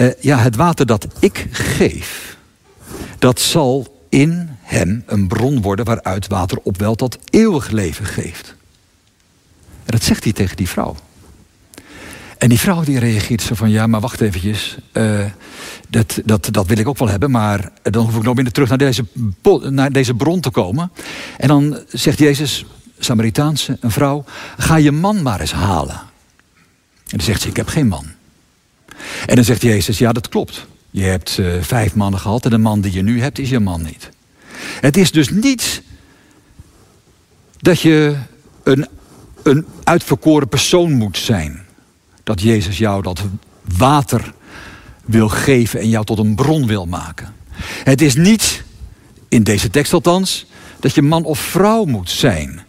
uh, 0.00 0.10
ja, 0.20 0.38
het 0.38 0.56
water 0.56 0.86
dat 0.86 1.06
ik 1.18 1.46
geef, 1.50 2.36
dat 3.18 3.40
zal 3.40 3.96
in 4.08 4.48
hem 4.60 5.02
een 5.06 5.28
bron 5.28 5.62
worden 5.62 5.84
waaruit 5.84 6.26
water 6.26 6.58
opwelt 6.62 6.98
dat 6.98 7.18
eeuwig 7.30 7.70
leven 7.70 8.04
geeft. 8.04 8.54
En 9.84 9.94
dat 9.96 10.02
zegt 10.02 10.24
hij 10.24 10.32
tegen 10.32 10.56
die 10.56 10.68
vrouw. 10.68 10.96
En 12.38 12.48
die 12.48 12.58
vrouw 12.58 12.82
die 12.84 12.98
reageert 12.98 13.42
zo 13.42 13.54
van, 13.54 13.70
ja, 13.70 13.86
maar 13.86 14.00
wacht 14.00 14.20
eventjes. 14.20 14.78
Uh, 14.92 15.24
dat, 15.88 16.20
dat, 16.24 16.48
dat 16.50 16.66
wil 16.66 16.78
ik 16.78 16.88
ook 16.88 16.98
wel 16.98 17.08
hebben, 17.08 17.30
maar 17.30 17.70
dan 17.82 18.04
hoef 18.04 18.16
ik 18.16 18.22
nog 18.22 18.34
minder 18.34 18.52
terug 18.52 18.68
naar 18.68 18.78
deze, 18.78 19.04
naar 19.70 19.92
deze 19.92 20.14
bron 20.14 20.40
te 20.40 20.50
komen. 20.50 20.92
En 21.36 21.48
dan 21.48 21.78
zegt 21.88 22.18
Jezus, 22.18 22.64
Samaritaanse, 22.98 23.76
een 23.80 23.90
vrouw, 23.90 24.24
ga 24.58 24.76
je 24.76 24.92
man 24.92 25.22
maar 25.22 25.40
eens 25.40 25.52
halen. 25.52 25.96
En 25.96 27.16
dan 27.16 27.20
zegt 27.20 27.40
ze, 27.40 27.48
ik 27.48 27.56
heb 27.56 27.68
geen 27.68 27.88
man. 27.88 28.06
En 29.26 29.34
dan 29.34 29.44
zegt 29.44 29.62
Jezus, 29.62 29.98
ja 29.98 30.12
dat 30.12 30.28
klopt. 30.28 30.66
Je 30.90 31.02
hebt 31.02 31.38
uh, 31.38 31.52
vijf 31.60 31.94
mannen 31.94 32.20
gehad 32.20 32.44
en 32.44 32.50
de 32.50 32.58
man 32.58 32.80
die 32.80 32.92
je 32.92 33.02
nu 33.02 33.20
hebt 33.20 33.38
is 33.38 33.50
je 33.50 33.60
man 33.60 33.82
niet. 33.82 34.10
Het 34.80 34.96
is 34.96 35.10
dus 35.10 35.30
niet 35.30 35.82
dat 37.58 37.80
je 37.80 38.16
een, 38.62 38.86
een 39.42 39.66
uitverkoren 39.84 40.48
persoon 40.48 40.92
moet 40.92 41.18
zijn. 41.18 41.66
Dat 42.22 42.40
Jezus 42.40 42.78
jou 42.78 43.02
dat 43.02 43.22
water 43.76 44.32
wil 45.04 45.28
geven 45.28 45.80
en 45.80 45.88
jou 45.88 46.04
tot 46.04 46.18
een 46.18 46.34
bron 46.34 46.66
wil 46.66 46.86
maken. 46.86 47.34
Het 47.84 48.00
is 48.00 48.14
niet, 48.14 48.62
in 49.28 49.42
deze 49.42 49.70
tekst 49.70 49.92
althans, 49.92 50.46
dat 50.80 50.94
je 50.94 51.02
man 51.02 51.24
of 51.24 51.38
vrouw 51.38 51.84
moet 51.84 52.10
zijn. 52.10 52.60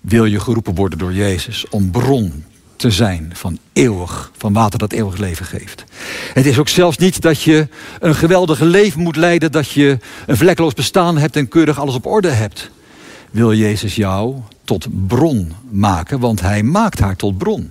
Wil 0.00 0.24
je 0.24 0.40
geroepen 0.40 0.74
worden 0.74 0.98
door 0.98 1.14
Jezus 1.14 1.68
om 1.68 1.90
bron 1.90 2.44
te 2.76 2.90
zijn 2.90 3.30
van 3.34 3.58
eeuwig, 3.72 4.30
van 4.36 4.52
water 4.52 4.78
dat 4.78 4.92
eeuwig 4.92 5.16
leven 5.16 5.46
geeft. 5.46 5.84
Het 6.32 6.46
is 6.46 6.58
ook 6.58 6.68
zelfs 6.68 6.96
niet 6.96 7.20
dat 7.20 7.42
je 7.42 7.68
een 8.00 8.14
geweldig 8.14 8.60
leven 8.60 9.00
moet 9.00 9.16
leiden, 9.16 9.52
dat 9.52 9.70
je 9.70 9.98
een 10.26 10.36
vlekloos 10.36 10.74
bestaan 10.74 11.18
hebt 11.18 11.36
en 11.36 11.48
keurig 11.48 11.78
alles 11.78 11.94
op 11.94 12.06
orde 12.06 12.30
hebt. 12.30 12.70
Wil 13.30 13.54
Jezus 13.54 13.94
jou 13.94 14.34
tot 14.64 14.86
bron 15.06 15.52
maken, 15.70 16.20
want 16.20 16.40
hij 16.40 16.62
maakt 16.62 16.98
haar 16.98 17.16
tot 17.16 17.38
bron. 17.38 17.70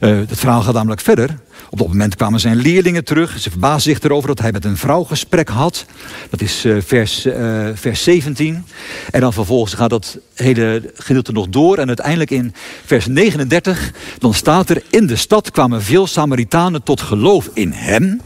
Uh, 0.00 0.18
het 0.18 0.38
verhaal 0.38 0.62
gaat 0.62 0.74
namelijk 0.74 1.00
verder. 1.00 1.38
Op 1.72 1.78
dat 1.78 1.88
moment 1.88 2.16
kwamen 2.16 2.40
zijn 2.40 2.56
leerlingen 2.56 3.04
terug. 3.04 3.38
Ze 3.38 3.50
verbaasden 3.50 3.94
zich 3.94 4.02
erover 4.02 4.28
dat 4.28 4.38
hij 4.38 4.52
met 4.52 4.64
een 4.64 4.76
vrouw 4.76 5.04
gesprek 5.04 5.48
had. 5.48 5.84
Dat 6.30 6.40
is 6.40 6.64
uh, 6.64 6.76
vers, 6.80 7.26
uh, 7.26 7.68
vers 7.74 8.02
17. 8.02 8.64
En 9.10 9.20
dan 9.20 9.32
vervolgens 9.32 9.74
gaat 9.74 9.90
dat 9.90 10.18
hele 10.34 10.92
gedeelte 10.94 11.32
nog 11.32 11.48
door. 11.48 11.78
En 11.78 11.86
uiteindelijk 11.86 12.30
in 12.30 12.54
vers 12.84 13.06
39, 13.06 13.92
dan 14.18 14.34
staat 14.34 14.70
er... 14.70 14.82
In 14.90 15.06
de 15.06 15.16
stad 15.16 15.50
kwamen 15.50 15.82
veel 15.82 16.06
Samaritanen 16.06 16.82
tot 16.82 17.00
geloof 17.00 17.50
in 17.54 17.72
hem... 17.72 18.20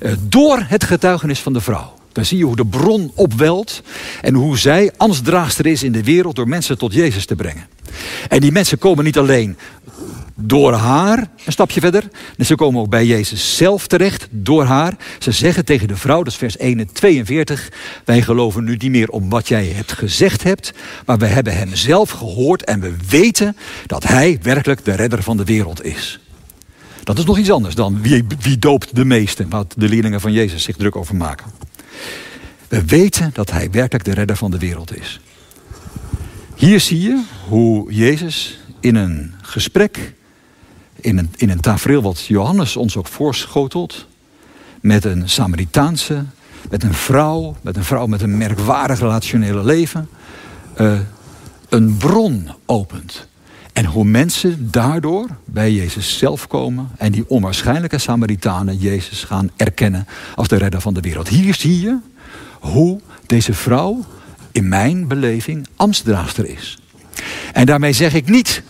Uh, 0.00 0.12
door 0.20 0.64
het 0.66 0.84
getuigenis 0.84 1.40
van 1.40 1.52
de 1.52 1.60
vrouw. 1.60 1.94
Dan 2.12 2.24
zie 2.24 2.38
je 2.38 2.44
hoe 2.44 2.56
de 2.56 2.66
bron 2.66 3.12
opwelt 3.14 3.82
en 4.20 4.34
hoe 4.34 4.58
zij 4.58 4.92
ambtsdraagster 4.96 5.66
is 5.66 5.82
in 5.82 5.92
de 5.92 6.04
wereld 6.04 6.36
door 6.36 6.48
mensen 6.48 6.78
tot 6.78 6.92
Jezus 6.92 7.26
te 7.26 7.36
brengen. 7.36 7.66
En 8.28 8.40
die 8.40 8.52
mensen 8.52 8.78
komen 8.78 9.04
niet 9.04 9.18
alleen 9.18 9.56
door 10.40 10.72
haar, 10.72 11.18
een 11.44 11.52
stapje 11.52 11.80
verder. 11.80 12.08
En 12.36 12.46
ze 12.46 12.54
komen 12.54 12.80
ook 12.80 12.88
bij 12.88 13.06
Jezus 13.06 13.56
zelf 13.56 13.86
terecht, 13.86 14.26
door 14.30 14.64
haar. 14.64 14.96
Ze 15.18 15.32
zeggen 15.32 15.64
tegen 15.64 15.88
de 15.88 15.96
vrouw, 15.96 16.22
dat 16.22 16.32
is 16.32 16.38
vers 16.38 16.56
1 16.56 16.92
42... 16.92 17.72
wij 18.04 18.22
geloven 18.22 18.64
nu 18.64 18.76
niet 18.76 18.90
meer 18.90 19.08
om 19.08 19.28
wat 19.28 19.48
jij 19.48 19.66
hebt 19.66 19.92
gezegd 19.92 20.42
hebt... 20.42 20.72
maar 21.06 21.18
we 21.18 21.26
hebben 21.26 21.56
hem 21.56 21.74
zelf 21.74 22.10
gehoord 22.10 22.64
en 22.64 22.80
we 22.80 22.94
weten 23.08 23.56
dat 23.86 24.04
hij 24.04 24.38
werkelijk 24.42 24.84
de 24.84 24.94
redder 24.94 25.22
van 25.22 25.36
de 25.36 25.44
wereld 25.44 25.84
is. 25.84 26.20
Dat 27.02 27.18
is 27.18 27.24
nog 27.24 27.38
iets 27.38 27.50
anders 27.50 27.74
dan 27.74 28.02
wie, 28.02 28.24
wie 28.40 28.58
doopt 28.58 28.96
de 28.96 29.04
meesten... 29.04 29.48
wat 29.48 29.74
de 29.76 29.88
leerlingen 29.88 30.20
van 30.20 30.32
Jezus 30.32 30.62
zich 30.62 30.76
druk 30.76 30.96
over 30.96 31.16
maken. 31.16 31.46
We 32.68 32.84
weten 32.84 33.30
dat 33.32 33.50
hij 33.50 33.70
werkelijk 33.70 34.04
de 34.04 34.14
redder 34.14 34.36
van 34.36 34.50
de 34.50 34.58
wereld 34.58 34.96
is. 34.96 35.20
Hier 36.54 36.80
zie 36.80 37.00
je 37.00 37.22
hoe 37.48 37.92
Jezus 37.92 38.58
in 38.80 38.94
een 38.94 39.34
gesprek 39.42 40.16
in 41.00 41.18
een, 41.18 41.30
in 41.36 41.50
een 41.50 41.60
tafereel 41.60 42.02
wat 42.02 42.24
Johannes 42.24 42.76
ons 42.76 42.96
ook 42.96 43.06
voorschotelt. 43.06 44.06
Met 44.80 45.04
een 45.04 45.28
Samaritaanse, 45.28 46.24
met 46.70 46.82
een 46.82 46.94
vrouw, 46.94 47.56
met 47.60 47.76
een 47.76 47.84
vrouw 47.84 48.06
met 48.06 48.22
een 48.22 48.36
merkwaardig 48.38 48.98
relationele 48.98 49.64
leven. 49.64 50.08
Uh, 50.80 50.98
een 51.68 51.96
bron 51.96 52.48
opent. 52.66 53.28
En 53.72 53.84
hoe 53.84 54.04
mensen 54.04 54.70
daardoor 54.70 55.26
bij 55.44 55.72
Jezus 55.72 56.18
zelf 56.18 56.46
komen 56.46 56.88
en 56.96 57.12
die 57.12 57.24
onwaarschijnlijke 57.28 57.98
Samaritanen 57.98 58.76
Jezus 58.76 59.24
gaan 59.24 59.50
erkennen 59.56 60.06
als 60.34 60.48
de 60.48 60.56
redder 60.56 60.80
van 60.80 60.94
de 60.94 61.00
wereld. 61.00 61.28
Hier 61.28 61.54
zie 61.54 61.80
je 61.80 61.98
hoe 62.60 63.00
deze 63.26 63.54
vrouw 63.54 64.04
in 64.52 64.68
mijn 64.68 65.08
beleving 65.08 65.66
ambtsdraagster 65.76 66.46
is. 66.46 66.78
En 67.52 67.66
daarmee 67.66 67.92
zeg 67.92 68.14
ik 68.14 68.28
niet 68.28 68.62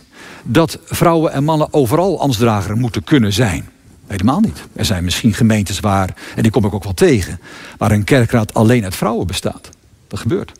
dat 0.50 0.78
vrouwen 0.84 1.32
en 1.32 1.44
mannen 1.44 1.72
overal 1.72 2.20
ambtsdrager 2.20 2.76
moeten 2.76 3.04
kunnen 3.04 3.32
zijn. 3.32 3.68
Helemaal 4.06 4.40
niet. 4.40 4.62
Er 4.72 4.84
zijn 4.84 5.04
misschien 5.04 5.34
gemeentes 5.34 5.80
waar, 5.80 6.14
en 6.36 6.42
die 6.42 6.50
kom 6.50 6.64
ik 6.64 6.74
ook 6.74 6.84
wel 6.84 6.94
tegen, 6.94 7.40
waar 7.78 7.90
een 7.90 8.04
kerkraad 8.04 8.54
alleen 8.54 8.84
uit 8.84 8.96
vrouwen 8.96 9.26
bestaat. 9.26 9.68
Dat 10.08 10.18
gebeurt. 10.18 10.52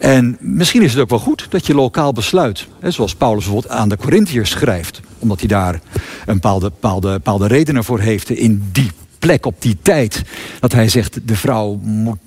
En 0.00 0.36
misschien 0.40 0.82
is 0.82 0.92
het 0.92 1.02
ook 1.02 1.10
wel 1.10 1.18
goed 1.18 1.46
dat 1.50 1.66
je 1.66 1.74
lokaal 1.74 2.12
besluit. 2.12 2.66
Hè, 2.80 2.90
zoals 2.90 3.14
Paulus 3.14 3.44
bijvoorbeeld 3.44 3.72
aan 3.74 3.88
de 3.88 3.96
Corinthiërs 3.96 4.50
schrijft. 4.50 5.00
Omdat 5.18 5.38
hij 5.38 5.48
daar 5.48 5.80
een 6.26 6.34
bepaalde, 6.34 6.70
bepaalde, 6.70 7.12
bepaalde 7.12 7.46
redenen 7.46 7.84
voor 7.84 8.00
heeft 8.00 8.30
in 8.30 8.68
die 8.72 8.90
plek, 9.18 9.46
op 9.46 9.62
die 9.62 9.76
tijd. 9.82 10.22
Dat 10.60 10.72
hij 10.72 10.88
zegt, 10.88 11.28
de 11.28 11.36
vrouw 11.36 11.78
moet 11.82 12.18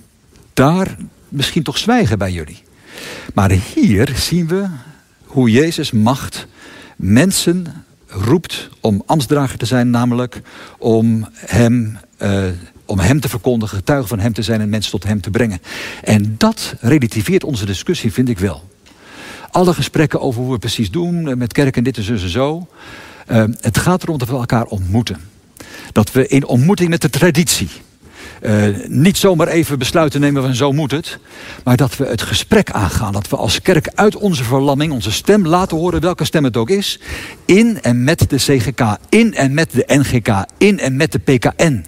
daar 0.53 0.95
misschien 1.29 1.63
toch 1.63 1.77
zwijgen 1.77 2.17
bij 2.17 2.31
jullie. 2.31 2.63
Maar 3.33 3.51
hier 3.51 4.11
zien 4.15 4.47
we 4.47 4.67
hoe 5.37 5.51
Jezus 5.51 5.91
macht 5.91 6.47
mensen 6.95 7.85
roept 8.07 8.69
om 8.81 9.03
ambtsdrager 9.05 9.57
te 9.57 9.65
zijn, 9.65 9.89
namelijk 9.89 10.41
om 10.77 11.27
hem, 11.35 11.97
uh, 12.21 12.43
om 12.85 12.99
hem 12.99 13.19
te 13.19 13.29
verkondigen, 13.29 13.77
getuige 13.77 14.07
van 14.07 14.19
hem 14.19 14.33
te 14.33 14.41
zijn 14.41 14.61
en 14.61 14.69
mensen 14.69 14.91
tot 14.91 15.03
hem 15.03 15.21
te 15.21 15.29
brengen. 15.29 15.61
En 16.03 16.35
dat 16.37 16.75
relativeert 16.79 17.43
onze 17.43 17.65
discussie, 17.65 18.13
vind 18.13 18.29
ik 18.29 18.39
wel. 18.39 18.69
Alle 19.51 19.73
gesprekken 19.73 20.21
over 20.21 20.41
hoe 20.41 20.51
we 20.51 20.59
precies 20.59 20.91
doen, 20.91 21.27
eh, 21.27 21.35
met 21.35 21.53
kerk 21.53 21.77
en 21.77 21.83
dit 21.83 21.97
en 21.97 22.03
zo 22.03 22.13
en 22.13 22.29
zo. 22.29 22.67
Uh, 23.31 23.43
het 23.59 23.77
gaat 23.77 24.03
erom 24.03 24.17
dat 24.17 24.27
we 24.27 24.35
elkaar 24.35 24.65
ontmoeten. 24.65 25.17
Dat 25.91 26.11
we 26.11 26.27
in 26.27 26.45
ontmoeting 26.45 26.89
met 26.89 27.01
de 27.01 27.09
traditie, 27.09 27.69
uh, 28.41 28.65
niet 28.87 29.17
zomaar 29.17 29.47
even 29.47 29.79
besluiten 29.79 30.21
nemen 30.21 30.41
van 30.41 30.55
zo 30.55 30.71
moet 30.71 30.91
het. 30.91 31.19
Maar 31.63 31.77
dat 31.77 31.97
we 31.97 32.05
het 32.05 32.21
gesprek 32.21 32.71
aangaan. 32.71 33.13
Dat 33.13 33.29
we 33.29 33.35
als 33.35 33.61
kerk 33.61 33.89
uit 33.95 34.15
onze 34.15 34.43
verlamming 34.43 34.91
onze 34.91 35.11
stem 35.11 35.47
laten 35.47 35.77
horen, 35.77 36.01
welke 36.01 36.25
stem 36.25 36.43
het 36.43 36.57
ook 36.57 36.69
is. 36.69 36.99
In 37.45 37.81
en 37.81 38.03
met 38.03 38.29
de 38.29 38.37
CGK, 38.37 38.97
in 39.09 39.33
en 39.33 39.53
met 39.53 39.71
de 39.71 39.83
NGK, 39.87 40.45
in 40.57 40.79
en 40.79 40.95
met 40.95 41.11
de 41.11 41.19
PKN. 41.19 41.85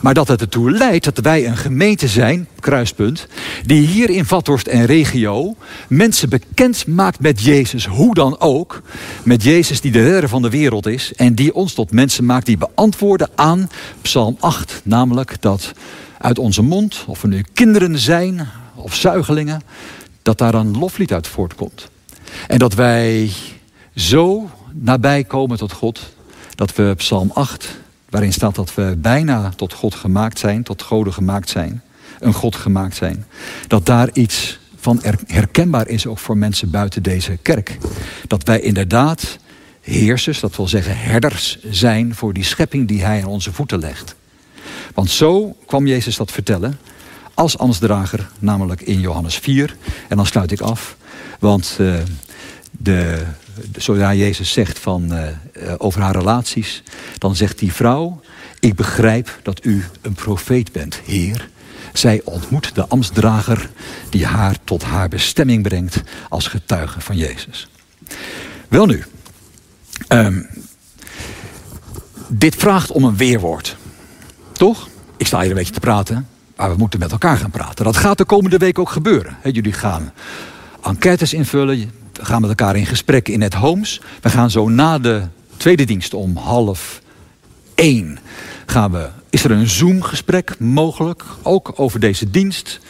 Maar 0.00 0.14
dat 0.14 0.28
het 0.28 0.40
ertoe 0.40 0.70
leidt 0.70 1.04
dat 1.04 1.18
wij 1.18 1.46
een 1.46 1.56
gemeente 1.56 2.08
zijn, 2.08 2.48
kruispunt, 2.60 3.26
die 3.66 3.86
hier 3.86 4.10
in 4.10 4.24
Vathorst 4.24 4.66
en 4.66 4.86
regio 4.86 5.56
mensen 5.88 6.28
bekend 6.28 6.86
maakt 6.86 7.20
met 7.20 7.42
Jezus, 7.42 7.86
hoe 7.86 8.14
dan 8.14 8.40
ook. 8.40 8.82
Met 9.22 9.42
Jezus 9.42 9.80
die 9.80 9.92
de 9.92 10.02
redder 10.02 10.28
van 10.28 10.42
de 10.42 10.50
wereld 10.50 10.86
is 10.86 11.12
en 11.12 11.34
die 11.34 11.54
ons 11.54 11.74
tot 11.74 11.92
mensen 11.92 12.24
maakt 12.24 12.46
die 12.46 12.58
beantwoorden 12.58 13.28
aan 13.34 13.70
Psalm 14.02 14.36
8. 14.40 14.80
Namelijk 14.84 15.36
dat 15.40 15.72
uit 16.18 16.38
onze 16.38 16.62
mond, 16.62 17.04
of 17.06 17.22
we 17.22 17.28
nu 17.28 17.44
kinderen 17.52 17.98
zijn 17.98 18.48
of 18.74 18.94
zuigelingen, 18.94 19.62
dat 20.22 20.38
daar 20.38 20.54
een 20.54 20.78
loflied 20.78 21.12
uit 21.12 21.26
voortkomt. 21.26 21.88
En 22.46 22.58
dat 22.58 22.74
wij 22.74 23.30
zo 23.94 24.50
nabij 24.72 25.24
komen 25.24 25.58
tot 25.58 25.72
God, 25.72 26.00
dat 26.54 26.74
we 26.74 26.94
Psalm 26.96 27.30
8 27.34 27.78
waarin 28.10 28.32
staat 28.32 28.54
dat 28.54 28.74
we 28.74 28.96
bijna 28.98 29.50
tot 29.56 29.72
God 29.72 29.94
gemaakt 29.94 30.38
zijn, 30.38 30.62
tot 30.62 30.82
goden 30.82 31.12
gemaakt 31.12 31.48
zijn, 31.48 31.82
een 32.18 32.32
God 32.32 32.56
gemaakt 32.56 32.96
zijn. 32.96 33.26
Dat 33.66 33.86
daar 33.86 34.08
iets 34.12 34.58
van 34.76 35.00
herkenbaar 35.26 35.88
is 35.88 36.06
ook 36.06 36.18
voor 36.18 36.36
mensen 36.36 36.70
buiten 36.70 37.02
deze 37.02 37.38
kerk. 37.42 37.78
Dat 38.26 38.42
wij 38.44 38.60
inderdaad 38.60 39.38
heersers, 39.80 40.40
dat 40.40 40.56
wil 40.56 40.68
zeggen 40.68 40.98
herders 40.98 41.58
zijn 41.70 42.14
voor 42.14 42.32
die 42.32 42.44
schepping 42.44 42.88
die 42.88 43.04
hij 43.04 43.22
aan 43.22 43.28
onze 43.28 43.52
voeten 43.52 43.78
legt. 43.78 44.14
Want 44.94 45.10
zo 45.10 45.56
kwam 45.66 45.86
Jezus 45.86 46.16
dat 46.16 46.32
vertellen 46.32 46.78
als 47.34 47.58
ambtsdrager, 47.58 48.28
namelijk 48.38 48.80
in 48.80 49.00
Johannes 49.00 49.36
4. 49.36 49.76
En 50.08 50.16
dan 50.16 50.26
sluit 50.26 50.50
ik 50.50 50.60
af, 50.60 50.96
want 51.38 51.76
uh, 51.80 51.94
de 52.70 53.26
zodra 53.76 54.14
Jezus 54.14 54.52
zegt 54.52 54.78
van, 54.78 55.12
uh, 55.12 55.28
over 55.76 56.00
haar 56.00 56.16
relaties, 56.16 56.82
dan 57.18 57.36
zegt 57.36 57.58
die 57.58 57.72
vrouw, 57.72 58.20
ik 58.60 58.74
begrijp 58.74 59.38
dat 59.42 59.64
u 59.64 59.84
een 60.00 60.14
profeet 60.14 60.72
bent, 60.72 61.00
Heer. 61.04 61.48
Zij 61.92 62.20
ontmoet 62.24 62.74
de 62.74 62.86
ambtsdrager 62.88 63.70
die 64.10 64.26
haar 64.26 64.56
tot 64.64 64.82
haar 64.82 65.08
bestemming 65.08 65.62
brengt 65.62 66.02
als 66.28 66.46
getuige 66.46 67.00
van 67.00 67.16
Jezus. 67.16 67.68
Wel 68.68 68.86
nu, 68.86 69.04
um, 70.08 70.48
dit 72.28 72.56
vraagt 72.56 72.90
om 72.90 73.04
een 73.04 73.16
weerwoord. 73.16 73.76
Toch? 74.52 74.88
Ik 75.16 75.26
sta 75.26 75.40
hier 75.40 75.50
een 75.50 75.56
beetje 75.56 75.72
te 75.72 75.80
praten, 75.80 76.28
maar 76.56 76.70
we 76.70 76.76
moeten 76.76 76.98
met 76.98 77.12
elkaar 77.12 77.36
gaan 77.36 77.50
praten. 77.50 77.84
Dat 77.84 77.96
gaat 77.96 78.18
de 78.18 78.24
komende 78.24 78.56
week 78.56 78.78
ook 78.78 78.90
gebeuren. 78.90 79.36
jullie 79.42 79.72
gaan 79.72 80.12
enquêtes 80.82 81.32
invullen, 81.32 81.90
gaan 82.12 82.40
met 82.40 82.50
elkaar 82.50 82.76
in 82.76 82.86
gesprek 82.86 83.28
in 83.28 83.40
het 83.40 83.54
Homes. 83.54 84.00
We 84.20 84.30
gaan 84.30 84.50
zo 84.50 84.68
na 84.68 84.98
de 84.98 85.22
tweede 85.56 85.84
dienst 85.84 86.14
om 86.14 86.36
half 86.36 87.00
één 87.74 88.18
gaan 88.66 88.92
we, 88.92 89.08
is 89.30 89.44
er 89.44 89.50
een 89.50 89.68
Zoom-gesprek 89.68 90.58
mogelijk, 90.58 91.24
ook 91.42 91.72
over 91.74 92.00
deze 92.00 92.30
dienst. 92.30 92.80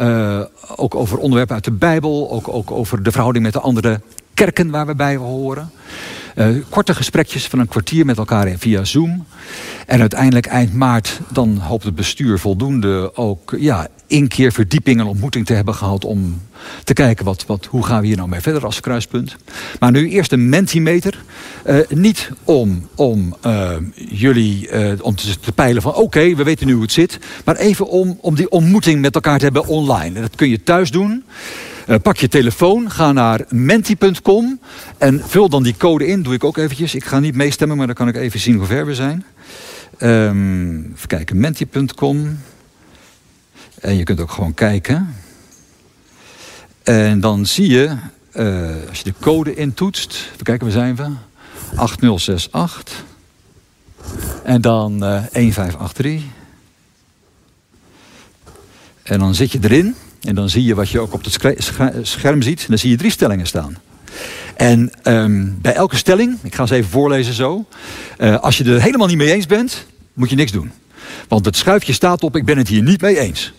Uh, 0.00 0.40
ook 0.76 0.94
over 0.94 1.18
onderwerpen 1.18 1.54
uit 1.54 1.64
de 1.64 1.70
Bijbel, 1.70 2.30
ook, 2.30 2.48
ook 2.48 2.70
over 2.70 3.02
de 3.02 3.10
verhouding 3.10 3.44
met 3.44 3.52
de 3.52 3.60
andere 3.60 4.00
kerken 4.34 4.70
waar 4.70 4.86
we 4.86 4.94
bij 4.94 5.16
horen. 5.16 5.70
Korte 6.68 6.94
gesprekjes 6.94 7.46
van 7.46 7.58
een 7.58 7.68
kwartier 7.68 8.04
met 8.04 8.18
elkaar 8.18 8.54
via 8.58 8.84
Zoom. 8.84 9.26
En 9.86 10.00
uiteindelijk 10.00 10.46
eind 10.46 10.74
maart 10.74 11.20
dan 11.32 11.56
hoopt 11.56 11.84
het 11.84 11.94
bestuur 11.94 12.38
voldoende 12.38 13.16
ook 13.16 13.54
ja, 13.58 13.88
keer 14.28 14.52
verdieping 14.52 15.00
en 15.00 15.06
ontmoeting 15.06 15.46
te 15.46 15.52
hebben 15.52 15.74
gehad 15.74 16.04
om 16.04 16.42
te 16.84 16.92
kijken 16.92 17.24
wat, 17.24 17.46
wat, 17.46 17.64
hoe 17.64 17.84
gaan 17.84 18.00
we 18.00 18.06
hier 18.06 18.16
nou 18.16 18.28
mee 18.28 18.40
verder 18.40 18.64
als 18.64 18.80
kruispunt. 18.80 19.36
Maar 19.80 19.90
nu 19.90 20.08
eerst 20.08 20.32
een 20.32 20.48
Mentimeter. 20.48 21.22
Uh, 21.66 21.78
niet 21.88 22.30
om, 22.44 22.88
om 22.94 23.36
uh, 23.46 23.70
jullie 23.94 24.68
om 25.02 25.14
te, 25.14 25.38
te, 25.40 25.52
peilen 25.52 25.82
van 25.82 25.94
oké, 25.94 26.34
we 26.34 26.42
weten 26.42 26.66
nu 26.66 26.72
hoe 26.72 26.82
het 26.82 26.92
zit. 26.92 27.18
Maar 27.44 27.56
even 27.56 27.88
om, 27.88 28.18
om 28.20 28.34
die 28.34 28.50
ontmoeting 28.50 29.00
met 29.00 29.14
elkaar 29.14 29.38
te 29.38 29.44
hebben 29.44 29.66
online. 29.66 30.16
En 30.16 30.22
dat 30.22 30.36
kun 30.36 30.48
je 30.48 30.62
thuis 30.62 30.90
doen. 30.90 31.24
Pak 31.96 32.16
je 32.16 32.28
telefoon, 32.28 32.90
ga 32.90 33.12
naar 33.12 33.44
menti.com 33.48 34.60
en 34.98 35.22
vul 35.26 35.48
dan 35.48 35.62
die 35.62 35.76
code 35.76 36.06
in. 36.06 36.22
Doe 36.22 36.34
ik 36.34 36.44
ook 36.44 36.56
eventjes. 36.56 36.94
Ik 36.94 37.04
ga 37.04 37.20
niet 37.20 37.34
meestemmen, 37.34 37.76
maar 37.76 37.86
dan 37.86 37.94
kan 37.94 38.08
ik 38.08 38.16
even 38.16 38.40
zien 38.40 38.56
hoe 38.56 38.66
ver 38.66 38.86
we 38.86 38.94
zijn. 38.94 39.24
Um, 40.00 40.92
even 40.94 41.08
kijken, 41.08 41.40
menti.com. 41.40 42.38
En 43.80 43.96
je 43.96 44.02
kunt 44.02 44.20
ook 44.20 44.30
gewoon 44.30 44.54
kijken. 44.54 45.14
En 46.82 47.20
dan 47.20 47.46
zie 47.46 47.68
je, 47.68 47.96
uh, 48.34 48.88
als 48.88 48.98
je 48.98 49.04
de 49.04 49.14
code 49.20 49.54
intoetst, 49.54 50.28
even 50.32 50.44
kijken, 50.44 50.66
waar 50.66 50.76
zijn 50.76 50.96
we? 50.96 51.10
8068. 51.76 53.04
En 54.44 54.60
dan 54.60 54.92
uh, 54.92 55.16
eh, 55.16 55.32
1583. 55.32 56.22
En 59.02 59.18
dan 59.18 59.34
zit 59.34 59.52
je 59.52 59.58
erin. 59.62 59.94
En 60.22 60.34
dan 60.34 60.48
zie 60.48 60.64
je 60.64 60.74
wat 60.74 60.88
je 60.88 61.00
ook 61.00 61.12
op 61.12 61.24
het 61.24 61.38
scherm 62.02 62.42
ziet. 62.42 62.68
Dan 62.68 62.78
zie 62.78 62.90
je 62.90 62.96
drie 62.96 63.10
stellingen 63.10 63.46
staan. 63.46 63.76
En 64.56 64.90
um, 65.02 65.58
bij 65.60 65.74
elke 65.74 65.96
stelling, 65.96 66.38
ik 66.42 66.54
ga 66.54 66.66
ze 66.66 66.74
even 66.74 66.90
voorlezen 66.90 67.34
zo. 67.34 67.66
Uh, 68.18 68.38
als 68.38 68.58
je 68.58 68.64
er 68.64 68.82
helemaal 68.82 69.06
niet 69.06 69.16
mee 69.16 69.32
eens 69.32 69.46
bent, 69.46 69.86
moet 70.12 70.30
je 70.30 70.36
niks 70.36 70.52
doen. 70.52 70.70
Want 71.28 71.44
het 71.44 71.56
schuifje 71.56 71.92
staat 71.92 72.22
op, 72.22 72.36
ik 72.36 72.44
ben 72.44 72.58
het 72.58 72.68
hier 72.68 72.82
niet 72.82 73.00
mee 73.00 73.18
eens. 73.18 73.52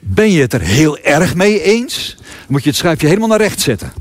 Ben 0.00 0.30
je 0.30 0.40
het 0.40 0.52
er 0.52 0.60
heel 0.60 0.98
erg 0.98 1.34
mee 1.34 1.62
eens, 1.62 2.16
moet 2.48 2.62
je 2.62 2.68
het 2.68 2.78
schuifje 2.78 3.06
helemaal 3.06 3.28
naar 3.28 3.38
rechts 3.38 3.64
zetten. 3.64 3.92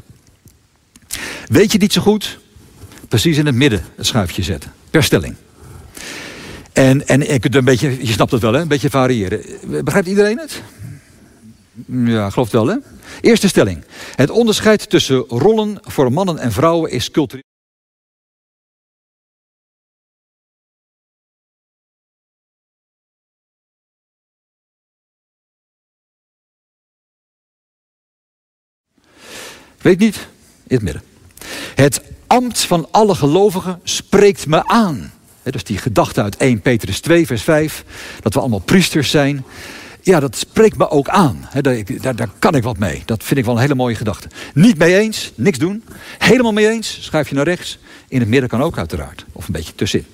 Weet 1.47 1.71
je 1.71 1.77
niet 1.77 1.93
zo 1.93 2.01
goed? 2.01 2.39
Precies 3.07 3.37
in 3.37 3.45
het 3.45 3.55
midden 3.55 3.81
het 3.95 4.05
schuifje 4.05 4.43
zetten. 4.43 4.71
Per 4.89 5.03
stelling. 5.03 5.35
En, 6.73 7.07
en 7.07 7.19
je 7.19 7.39
kunt 7.39 7.55
een 7.55 7.65
beetje, 7.65 7.97
je 8.05 8.11
snapt 8.11 8.31
het 8.31 8.41
wel, 8.41 8.53
hè? 8.53 8.61
een 8.61 8.67
beetje 8.67 8.89
variëren. 8.89 9.41
Begrijpt 9.83 10.07
iedereen 10.07 10.37
het? 10.37 10.61
Ja, 11.87 12.29
geloof 12.29 12.51
het 12.51 12.61
wel, 12.61 12.67
hè? 12.67 12.77
Eerste 13.21 13.47
stelling. 13.47 13.83
Het 14.15 14.29
onderscheid 14.29 14.89
tussen 14.89 15.17
rollen 15.17 15.77
voor 15.81 16.11
mannen 16.11 16.37
en 16.37 16.51
vrouwen 16.51 16.91
is 16.91 17.11
cultureel. 17.11 17.41
Weet 29.81 29.99
niet, 29.99 30.27
in 30.67 30.75
het 30.75 30.81
midden. 30.81 31.03
Het 31.75 32.01
ambt 32.27 32.59
van 32.59 32.87
alle 32.91 33.15
gelovigen 33.15 33.79
spreekt 33.83 34.47
me 34.47 34.67
aan. 34.67 35.13
He, 35.41 35.51
dus 35.51 35.63
die 35.63 35.77
gedachte 35.77 36.21
uit 36.21 36.37
1 36.37 36.61
Petrus 36.61 36.99
2, 36.99 37.25
vers 37.25 37.41
5, 37.41 37.85
dat 38.21 38.33
we 38.33 38.39
allemaal 38.39 38.59
priesters 38.59 39.09
zijn. 39.09 39.45
Ja, 40.05 40.19
dat 40.19 40.35
spreekt 40.35 40.77
me 40.77 40.89
ook 40.89 41.09
aan. 41.09 41.47
daar, 41.61 41.83
daar, 42.01 42.15
daar, 42.15 42.29
kan 42.39 42.55
ik 42.55 42.63
wat 42.63 42.77
mee. 42.77 43.01
Dat 43.05 43.23
vind 43.23 43.39
ik 43.39 43.45
wel 43.45 43.55
een 43.55 43.61
hele 43.61 43.75
mooie 43.75 43.95
gedachte. 43.95 44.27
Niet 44.53 44.77
mee 44.77 44.97
eens, 44.97 45.31
niks 45.35 45.57
doen. 45.57 45.83
Helemaal 46.17 46.53
mee 46.53 46.69
eens, 46.69 46.97
schuif 47.01 47.29
je 47.29 47.35
naar 47.35 47.45
rechts. 47.45 47.79
In 48.07 48.19
het 48.19 48.29
midden 48.29 48.49
kan 48.49 48.61
ook 48.61 48.77
uiteraard. 48.77 49.25
Of 49.31 49.47
een 49.47 49.53
beetje 49.53 49.75
tussenin. 49.75 50.05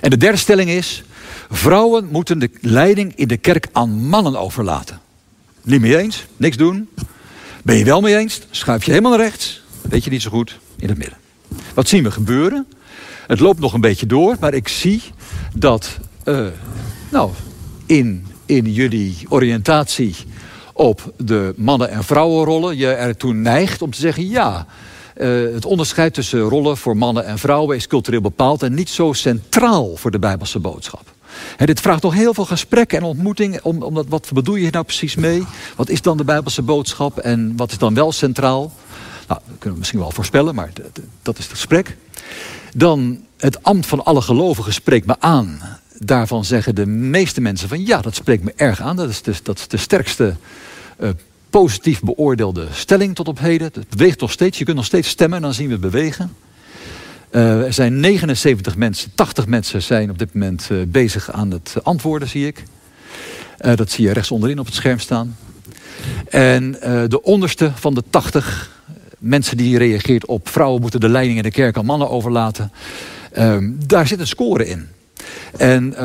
En 0.00 0.10
de 0.10 0.16
derde 0.16 0.38
stelling 0.38 0.70
is... 0.70 1.04
vrouwen 1.50 2.08
moeten 2.10 2.38
de 2.38 2.50
leiding 2.60 3.16
in 3.16 3.28
de 3.28 3.36
kerk 3.36 3.68
aan 3.72 3.90
mannen 3.90 4.36
overlaten. 4.36 5.00
Niet 5.62 5.80
mee 5.80 5.98
eens, 5.98 6.26
niks 6.36 6.56
doen. 6.56 6.88
Ben 7.62 7.76
je 7.76 7.84
wel 7.84 8.00
mee 8.00 8.16
eens? 8.16 8.40
Schuif 8.50 8.84
je 8.84 8.90
helemaal 8.90 9.16
naar 9.16 9.26
rechts. 9.26 9.62
Weet 9.82 10.04
je 10.04 10.10
niet 10.10 10.22
zo 10.22 10.30
goed 10.30 10.58
in 10.76 10.88
het 10.88 10.98
midden. 10.98 11.18
Wat 11.74 11.88
zien 11.88 12.02
we 12.02 12.10
gebeuren? 12.10 12.66
Het 13.26 13.40
loopt 13.40 13.60
nog 13.60 13.72
een 13.72 13.80
beetje 13.80 14.06
door, 14.06 14.36
maar 14.40 14.54
ik 14.54 14.68
zie 14.68 15.02
dat 15.54 15.98
uh, 16.24 16.46
nou, 17.10 17.30
in, 17.86 18.26
in 18.44 18.72
jullie 18.72 19.16
oriëntatie 19.28 20.14
op 20.72 21.12
de 21.16 21.54
mannen- 21.56 21.90
en 21.90 22.04
vrouwenrollen 22.04 22.76
je 22.76 22.88
ertoe 22.88 23.34
neigt 23.34 23.82
om 23.82 23.90
te 23.90 24.00
zeggen: 24.00 24.28
ja, 24.28 24.66
uh, 25.16 25.54
het 25.54 25.64
onderscheid 25.64 26.14
tussen 26.14 26.40
rollen 26.40 26.76
voor 26.76 26.96
mannen 26.96 27.24
en 27.24 27.38
vrouwen 27.38 27.76
is 27.76 27.86
cultureel 27.86 28.20
bepaald 28.20 28.62
en 28.62 28.74
niet 28.74 28.88
zo 28.88 29.12
centraal 29.12 29.96
voor 29.96 30.10
de 30.10 30.18
Bijbelse 30.18 30.58
boodschap. 30.58 31.14
Dit 31.56 31.80
vraagt 31.80 32.00
toch 32.00 32.14
heel 32.14 32.34
veel 32.34 32.44
gesprekken 32.44 32.98
en 32.98 33.04
ontmoeting. 33.04 33.60
Om, 33.62 33.82
omdat, 33.82 34.06
wat 34.08 34.30
bedoel 34.34 34.54
je 34.54 34.60
hier 34.60 34.72
nou 34.72 34.84
precies 34.84 35.14
mee? 35.14 35.46
Wat 35.76 35.88
is 35.88 36.02
dan 36.02 36.16
de 36.16 36.24
Bijbelse 36.24 36.62
boodschap 36.62 37.18
en 37.18 37.56
wat 37.56 37.70
is 37.70 37.78
dan 37.78 37.94
wel 37.94 38.12
centraal? 38.12 38.72
Nou, 39.28 39.40
dat 39.46 39.58
kunnen 39.58 39.72
we 39.72 39.78
misschien 39.78 40.00
wel 40.00 40.10
voorspellen, 40.10 40.54
maar 40.54 40.72
dat 41.22 41.38
is 41.38 41.44
het 41.44 41.52
gesprek. 41.52 41.96
Dan 42.74 43.20
het 43.36 43.62
ambt 43.62 43.86
van 43.86 44.04
alle 44.04 44.20
gelovigen 44.20 44.72
spreekt 44.72 45.06
me 45.06 45.16
aan. 45.18 45.60
Daarvan 45.98 46.44
zeggen 46.44 46.74
de 46.74 46.86
meeste 46.86 47.40
mensen 47.40 47.68
van 47.68 47.86
ja, 47.86 48.00
dat 48.00 48.14
spreekt 48.14 48.44
me 48.44 48.52
erg 48.56 48.80
aan. 48.80 48.96
Dat 48.96 49.08
is 49.08 49.22
de, 49.22 49.34
dat 49.42 49.58
is 49.58 49.68
de 49.68 49.76
sterkste 49.76 50.34
uh, 51.00 51.08
positief 51.50 52.00
beoordeelde 52.00 52.66
stelling 52.70 53.14
tot 53.14 53.28
op 53.28 53.38
heden. 53.38 53.70
Het 53.74 53.88
beweegt 53.88 54.20
nog 54.20 54.30
steeds. 54.30 54.58
Je 54.58 54.64
kunt 54.64 54.76
nog 54.76 54.86
steeds 54.86 55.08
stemmen 55.08 55.36
en 55.36 55.42
dan 55.42 55.54
zien 55.54 55.68
we 55.68 55.78
bewegen. 55.78 56.36
Uh, 57.30 57.64
er 57.64 57.72
zijn 57.72 58.00
79 58.00 58.76
mensen, 58.76 59.10
80 59.14 59.46
mensen 59.46 59.82
zijn 59.82 60.10
op 60.10 60.18
dit 60.18 60.34
moment 60.34 60.68
uh, 60.72 60.82
bezig 60.86 61.30
aan 61.32 61.50
het 61.50 61.74
antwoorden, 61.82 62.28
zie 62.28 62.46
ik. 62.46 62.62
Dat 63.56 63.90
zie 63.90 64.06
je 64.06 64.12
rechts 64.12 64.30
onderin 64.30 64.58
op 64.58 64.66
het 64.66 64.74
scherm 64.74 64.98
staan. 64.98 65.36
En 66.28 66.72
de 67.08 67.22
onderste 67.22 67.72
van 67.74 67.94
de 67.94 68.02
80 68.10 68.70
mensen 69.18 69.56
die 69.56 69.78
reageert 69.78 70.26
op 70.26 70.48
vrouwen 70.48 70.80
moeten 70.80 71.00
de 71.00 71.08
leiding 71.08 71.36
in 71.36 71.42
de 71.42 71.50
kerk 71.50 71.76
aan 71.76 71.84
mannen 71.84 72.10
overlaten. 72.10 72.72
Ehm, 73.32 73.72
daar 73.86 74.06
zit 74.06 74.20
een 74.20 74.26
score 74.26 74.66
in. 74.66 74.88
En 75.56 75.94
1,5 75.94 75.98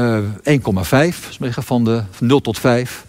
van 1.49 1.83
de 1.83 2.03
van 2.11 2.27
0 2.27 2.41
tot 2.41 2.59
5. 2.59 3.05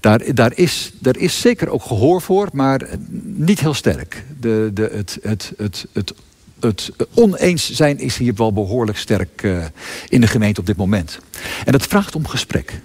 Daar, 0.00 0.34
daar, 0.34 0.52
is, 0.54 0.92
daar 0.98 1.16
is 1.16 1.40
zeker 1.40 1.68
ook 1.68 1.82
gehoor 1.82 2.22
voor, 2.22 2.48
maar 2.52 2.88
niet 3.22 3.60
heel 3.60 3.74
sterk. 3.74 4.24
De, 4.40 4.70
de, 4.74 4.90
het, 4.92 5.18
het, 5.22 5.52
het, 5.56 5.86
het 5.92 6.14
het 6.60 6.90
oneens 7.14 7.70
zijn 7.72 7.98
is 7.98 8.16
hier 8.16 8.34
wel 8.34 8.52
behoorlijk 8.52 8.98
sterk 8.98 9.42
uh, 9.42 9.64
in 10.08 10.20
de 10.20 10.26
gemeente 10.26 10.60
op 10.60 10.66
dit 10.66 10.76
moment. 10.76 11.18
En 11.64 11.72
dat 11.72 11.86
vraagt 11.86 12.14
om 12.14 12.26
gesprek. 12.26 12.80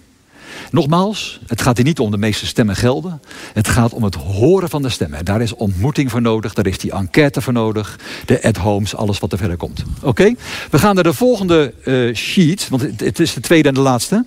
Nogmaals, 0.71 1.39
het 1.47 1.61
gaat 1.61 1.77
hier 1.77 1.85
niet 1.85 1.99
om 1.99 2.11
de 2.11 2.17
meeste 2.17 2.45
stemmen 2.45 2.75
gelden. 2.75 3.21
Het 3.53 3.67
gaat 3.67 3.93
om 3.93 4.03
het 4.03 4.15
horen 4.15 4.69
van 4.69 4.81
de 4.81 4.89
stemmen. 4.89 5.25
Daar 5.25 5.41
is 5.41 5.55
ontmoeting 5.55 6.11
voor 6.11 6.21
nodig, 6.21 6.53
daar 6.53 6.67
is 6.67 6.77
die 6.77 6.91
enquête 6.91 7.41
voor 7.41 7.53
nodig. 7.53 7.99
De 8.25 8.43
at-homes, 8.43 8.95
alles 8.95 9.19
wat 9.19 9.31
er 9.31 9.37
verder 9.37 9.57
komt. 9.57 9.83
Oké, 10.01 10.33
we 10.71 10.79
gaan 10.79 10.95
naar 10.95 11.03
de 11.03 11.13
volgende 11.13 11.73
uh, 11.85 12.15
sheet, 12.15 12.69
want 12.69 12.81
het, 12.81 13.19
is 13.19 13.33
de 13.33 13.41
tweede 13.41 13.67
en 13.67 13.73
de 13.73 13.79
laatste. 13.79 14.25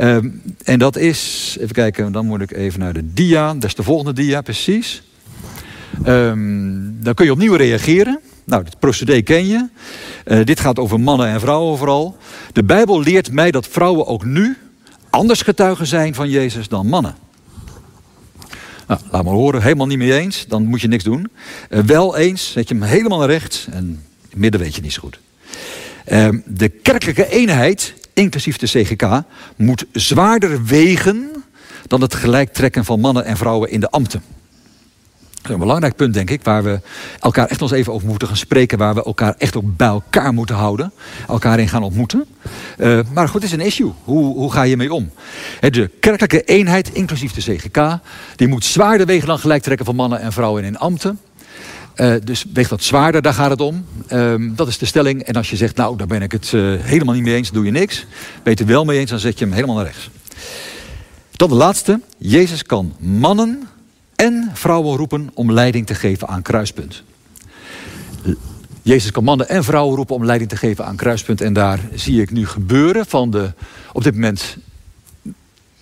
Um, 0.00 0.42
en 0.64 0.78
dat 0.78 0.96
is, 0.96 1.56
even 1.60 1.74
kijken, 1.74 2.12
dan 2.12 2.26
moet 2.26 2.40
ik 2.40 2.52
even 2.52 2.80
naar 2.80 2.92
de 2.92 3.12
dia. 3.12 3.54
Dat 3.54 3.64
is 3.64 3.74
de 3.74 3.82
volgende 3.82 4.12
dia, 4.12 4.40
precies. 4.40 5.02
Um, 6.06 6.96
dan 7.02 7.14
kun 7.14 7.24
je 7.24 7.32
opnieuw 7.32 7.54
reageren. 7.54 8.20
Nou, 8.44 8.64
het 8.64 8.78
procedé 8.78 9.22
ken 9.22 9.46
je. 9.46 9.68
Uh, 10.26 10.44
dit 10.44 10.60
gaat 10.60 10.78
over 10.78 11.00
mannen 11.00 11.28
en 11.28 11.40
vrouwen 11.40 11.78
vooral. 11.78 12.16
De 12.52 12.64
Bijbel 12.64 13.00
leert 13.00 13.32
mij 13.32 13.50
dat 13.50 13.68
vrouwen 13.68 14.06
ook 14.06 14.24
nu 14.24 14.56
anders 15.14 15.42
getuigen 15.42 15.86
zijn 15.86 16.14
van 16.14 16.28
Jezus 16.28 16.68
dan 16.68 16.86
mannen. 16.86 17.16
Nou, 18.86 19.00
laat 19.10 19.24
maar 19.24 19.32
horen, 19.32 19.62
helemaal 19.62 19.86
niet 19.86 19.98
mee 19.98 20.18
eens, 20.18 20.46
dan 20.48 20.64
moet 20.64 20.80
je 20.80 20.88
niks 20.88 21.04
doen. 21.04 21.30
Uh, 21.70 21.80
wel 21.80 22.16
eens, 22.16 22.52
zet 22.52 22.68
je 22.68 22.74
hem 22.74 22.82
helemaal 22.82 23.18
naar 23.18 23.48
en 23.70 24.04
het 24.22 24.38
midden 24.38 24.60
weet 24.60 24.74
je 24.74 24.80
niet 24.80 24.92
zo 24.92 25.00
goed. 25.00 25.18
Uh, 26.08 26.28
de 26.44 26.68
kerkelijke 26.68 27.28
eenheid, 27.28 27.94
inclusief 28.12 28.56
de 28.56 28.66
CGK, 28.66 29.22
moet 29.56 29.84
zwaarder 29.92 30.64
wegen 30.64 31.44
dan 31.86 32.00
het 32.00 32.14
gelijktrekken 32.14 32.84
van 32.84 33.00
mannen 33.00 33.24
en 33.24 33.36
vrouwen 33.36 33.70
in 33.70 33.80
de 33.80 33.90
ambten 33.90 34.22
een 35.52 35.58
belangrijk 35.58 35.96
punt, 35.96 36.14
denk 36.14 36.30
ik, 36.30 36.42
waar 36.42 36.62
we 36.62 36.80
elkaar 37.20 37.46
echt 37.46 37.60
eens 37.60 37.70
even 37.70 37.92
over 37.92 38.08
moeten 38.08 38.28
gaan 38.28 38.36
spreken. 38.36 38.78
Waar 38.78 38.94
we 38.94 39.04
elkaar 39.04 39.34
echt 39.38 39.56
ook 39.56 39.76
bij 39.76 39.88
elkaar 39.88 40.32
moeten 40.32 40.54
houden. 40.54 40.92
Elkaar 41.28 41.58
in 41.58 41.68
gaan 41.68 41.82
ontmoeten. 41.82 42.24
Uh, 42.78 43.00
maar 43.14 43.28
goed, 43.28 43.42
het 43.42 43.52
is 43.52 43.58
een 43.58 43.66
issue. 43.66 43.92
Hoe, 44.04 44.34
hoe 44.34 44.52
ga 44.52 44.62
je 44.62 44.76
mee 44.76 44.92
om? 44.92 45.10
de 45.60 45.90
kerkelijke 46.00 46.42
eenheid, 46.42 46.92
inclusief 46.92 47.32
de 47.32 47.40
CGK, 47.40 47.98
die 48.36 48.48
moet 48.48 48.64
zwaarder 48.64 49.06
wegen 49.06 49.26
dan 49.26 49.38
gelijk 49.38 49.62
trekken 49.62 49.86
van 49.86 49.96
mannen 49.96 50.20
en 50.20 50.32
vrouwen 50.32 50.64
in 50.64 50.78
ambten. 50.78 51.18
Uh, 51.96 52.14
dus 52.24 52.44
weegt 52.52 52.70
dat 52.70 52.82
zwaarder, 52.82 53.22
daar 53.22 53.34
gaat 53.34 53.50
het 53.50 53.60
om. 53.60 53.84
Uh, 54.12 54.34
dat 54.38 54.68
is 54.68 54.78
de 54.78 54.86
stelling. 54.86 55.22
En 55.22 55.34
als 55.34 55.50
je 55.50 55.56
zegt, 55.56 55.76
nou, 55.76 55.96
daar 55.96 56.06
ben 56.06 56.22
ik 56.22 56.32
het 56.32 56.52
uh, 56.52 56.80
helemaal 56.80 57.14
niet 57.14 57.22
mee 57.22 57.34
eens, 57.34 57.50
doe 57.50 57.64
je 57.64 57.70
niks. 57.70 58.06
Ben 58.42 58.52
je 58.52 58.60
het 58.62 58.64
wel 58.64 58.84
mee 58.84 58.98
eens, 58.98 59.10
dan 59.10 59.18
zet 59.18 59.38
je 59.38 59.44
hem 59.44 59.54
helemaal 59.54 59.76
naar 59.76 59.84
rechts. 59.84 60.10
Dan 61.32 61.48
de 61.48 61.54
laatste. 61.54 62.00
Jezus 62.18 62.62
kan 62.62 62.94
mannen 62.98 63.68
en 64.16 64.50
vrouwen 64.52 64.96
roepen 64.96 65.30
om 65.34 65.52
leiding 65.52 65.86
te 65.86 65.94
geven 65.94 66.28
aan 66.28 66.42
kruispunt. 66.42 67.02
Jezus 68.82 69.10
kan 69.10 69.24
mannen 69.24 69.48
en 69.48 69.64
vrouwen 69.64 69.96
roepen 69.96 70.14
om 70.14 70.24
leiding 70.24 70.50
te 70.50 70.56
geven 70.56 70.84
aan 70.84 70.96
kruispunt. 70.96 71.40
En 71.40 71.52
daar 71.52 71.80
zie 71.94 72.20
ik 72.20 72.30
nu 72.30 72.46
gebeuren 72.46 73.06
van 73.06 73.30
de 73.30 73.52
op 73.92 74.02
dit 74.02 74.14
moment 74.14 74.56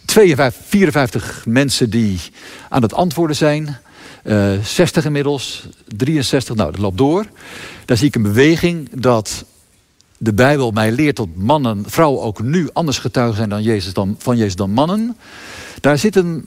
52, 0.04 0.62
54 0.66 1.44
mensen 1.46 1.90
die 1.90 2.20
aan 2.68 2.82
het 2.82 2.94
antwoorden 2.94 3.36
zijn. 3.36 3.76
Uh, 4.24 4.54
eh, 4.54 4.64
60 4.64 5.04
inmiddels, 5.04 5.68
63, 5.96 6.54
nou 6.54 6.70
dat 6.70 6.80
loopt 6.80 6.98
door. 6.98 7.26
Daar 7.84 7.96
zie 7.96 8.06
ik 8.06 8.14
een 8.14 8.22
beweging 8.22 9.00
dat 9.00 9.44
de 10.18 10.32
Bijbel 10.32 10.70
mij 10.70 10.92
leert 10.92 11.16
dat 11.16 11.28
mannen, 11.34 11.84
vrouwen 11.86 12.22
ook 12.22 12.42
nu 12.42 12.68
anders 12.72 12.98
getuigen 12.98 13.36
zijn 13.36 13.48
dan 13.48 13.62
Jezus 13.62 13.92
dan, 13.92 14.14
van 14.18 14.36
Jezus 14.36 14.56
dan 14.56 14.70
mannen. 14.70 15.16
Daar 15.80 15.98
zit 15.98 16.16
een, 16.16 16.44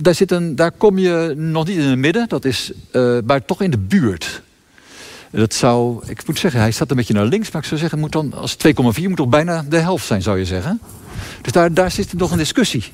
daar, 0.00 0.14
zit 0.14 0.30
een, 0.30 0.56
daar 0.56 0.72
kom 0.72 0.98
je 0.98 1.34
nog 1.36 1.66
niet 1.66 1.78
in 1.78 1.84
het 1.84 1.98
midden, 1.98 2.28
dat 2.28 2.44
is, 2.44 2.72
uh, 2.92 3.18
maar 3.26 3.44
toch 3.44 3.62
in 3.62 3.70
de 3.70 3.78
buurt. 3.78 4.42
Dat 5.30 5.54
zou, 5.54 6.02
ik 6.06 6.26
moet 6.26 6.38
zeggen, 6.38 6.60
hij 6.60 6.70
staat 6.70 6.90
een 6.90 6.96
beetje 6.96 7.14
naar 7.14 7.24
links, 7.24 7.50
maar 7.50 7.62
ik 7.62 7.68
zou 7.68 7.80
zeggen, 7.80 7.98
moet 7.98 8.12
dan, 8.12 8.32
als 8.32 8.56
2,4 8.66 8.72
moet 9.02 9.16
toch 9.16 9.28
bijna 9.28 9.64
de 9.68 9.78
helft 9.78 10.06
zijn, 10.06 10.22
zou 10.22 10.38
je 10.38 10.44
zeggen. 10.44 10.80
Dus 11.42 11.52
daar, 11.52 11.74
daar 11.74 11.90
zit 11.90 12.12
nog 12.12 12.30
een 12.30 12.38
discussie. 12.38 12.92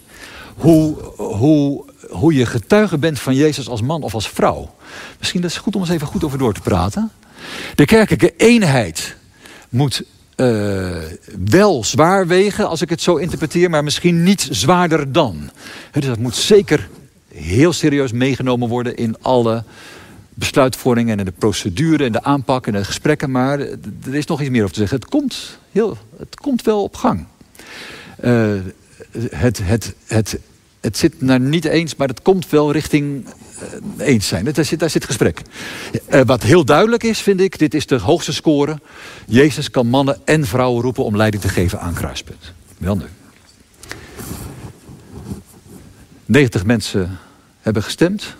Hoe, 0.54 0.96
hoe, 1.16 1.84
hoe 2.10 2.34
je 2.34 2.46
getuige 2.46 2.98
bent 2.98 3.20
van 3.20 3.34
Jezus 3.34 3.68
als 3.68 3.82
man 3.82 4.02
of 4.02 4.14
als 4.14 4.28
vrouw. 4.28 4.74
Misschien 5.18 5.44
is 5.44 5.54
het 5.54 5.62
goed 5.62 5.74
om 5.74 5.80
eens 5.80 5.90
even 5.90 6.06
goed 6.06 6.24
over 6.24 6.38
door 6.38 6.54
te 6.54 6.60
praten. 6.60 7.10
De 7.74 7.84
kerkelijke 7.84 8.34
eenheid 8.36 9.16
moet 9.68 10.02
uh, 10.36 10.96
wel 11.44 11.84
zwaar 11.84 12.26
wegen, 12.26 12.68
als 12.68 12.80
ik 12.80 12.90
het 12.90 13.02
zo 13.02 13.16
interpreteer, 13.16 13.70
maar 13.70 13.84
misschien 13.84 14.22
niet 14.22 14.48
zwaarder 14.50 15.12
dan. 15.12 15.50
Dus 15.92 16.06
dat 16.06 16.18
moet 16.18 16.34
zeker 16.34 16.88
heel 17.34 17.72
serieus 17.72 18.12
meegenomen 18.12 18.68
worden 18.68 18.96
in 18.96 19.16
alle 19.20 19.64
besluitvorming 20.34 21.10
en 21.10 21.18
in 21.18 21.24
de 21.24 21.32
procedure 21.32 22.04
en 22.04 22.12
de 22.12 22.22
aanpak 22.22 22.66
en 22.66 22.72
de 22.72 22.84
gesprekken. 22.84 23.30
Maar 23.30 23.58
er 23.58 24.14
is 24.14 24.26
nog 24.26 24.40
iets 24.40 24.50
meer 24.50 24.62
over 24.62 24.74
te 24.74 24.80
zeggen. 24.80 24.98
Het 24.98 25.08
komt, 25.08 25.58
heel, 25.70 25.98
het 26.18 26.34
komt 26.36 26.62
wel 26.62 26.82
op 26.82 26.96
gang. 26.96 27.26
Uh, 28.24 28.54
het, 29.30 29.60
het, 29.62 29.94
het, 30.06 30.38
het 30.84 30.96
zit 30.96 31.20
naar 31.20 31.40
niet 31.40 31.64
eens, 31.64 31.96
maar 31.96 32.08
het 32.08 32.22
komt 32.22 32.50
wel 32.50 32.72
richting 32.72 33.26
uh, 33.98 34.06
eens 34.06 34.28
zijn. 34.28 34.44
Daar 34.44 34.64
zit, 34.64 34.78
daar 34.78 34.90
zit 34.90 35.04
gesprek. 35.04 35.42
Uh, 36.10 36.20
wat 36.26 36.42
heel 36.42 36.64
duidelijk 36.64 37.02
is, 37.02 37.20
vind 37.20 37.40
ik, 37.40 37.58
dit 37.58 37.74
is 37.74 37.86
de 37.86 37.98
hoogste 37.98 38.32
score. 38.32 38.80
Jezus 39.26 39.70
kan 39.70 39.86
mannen 39.86 40.20
en 40.24 40.46
vrouwen 40.46 40.82
roepen 40.82 41.04
om 41.04 41.16
leiding 41.16 41.42
te 41.42 41.48
geven 41.48 41.80
aan 41.80 41.94
kruispunt. 41.94 42.52
Wel 42.78 42.96
nu. 42.96 43.04
90 46.24 46.64
mensen 46.64 47.18
hebben 47.60 47.82
gestemd 47.82 48.36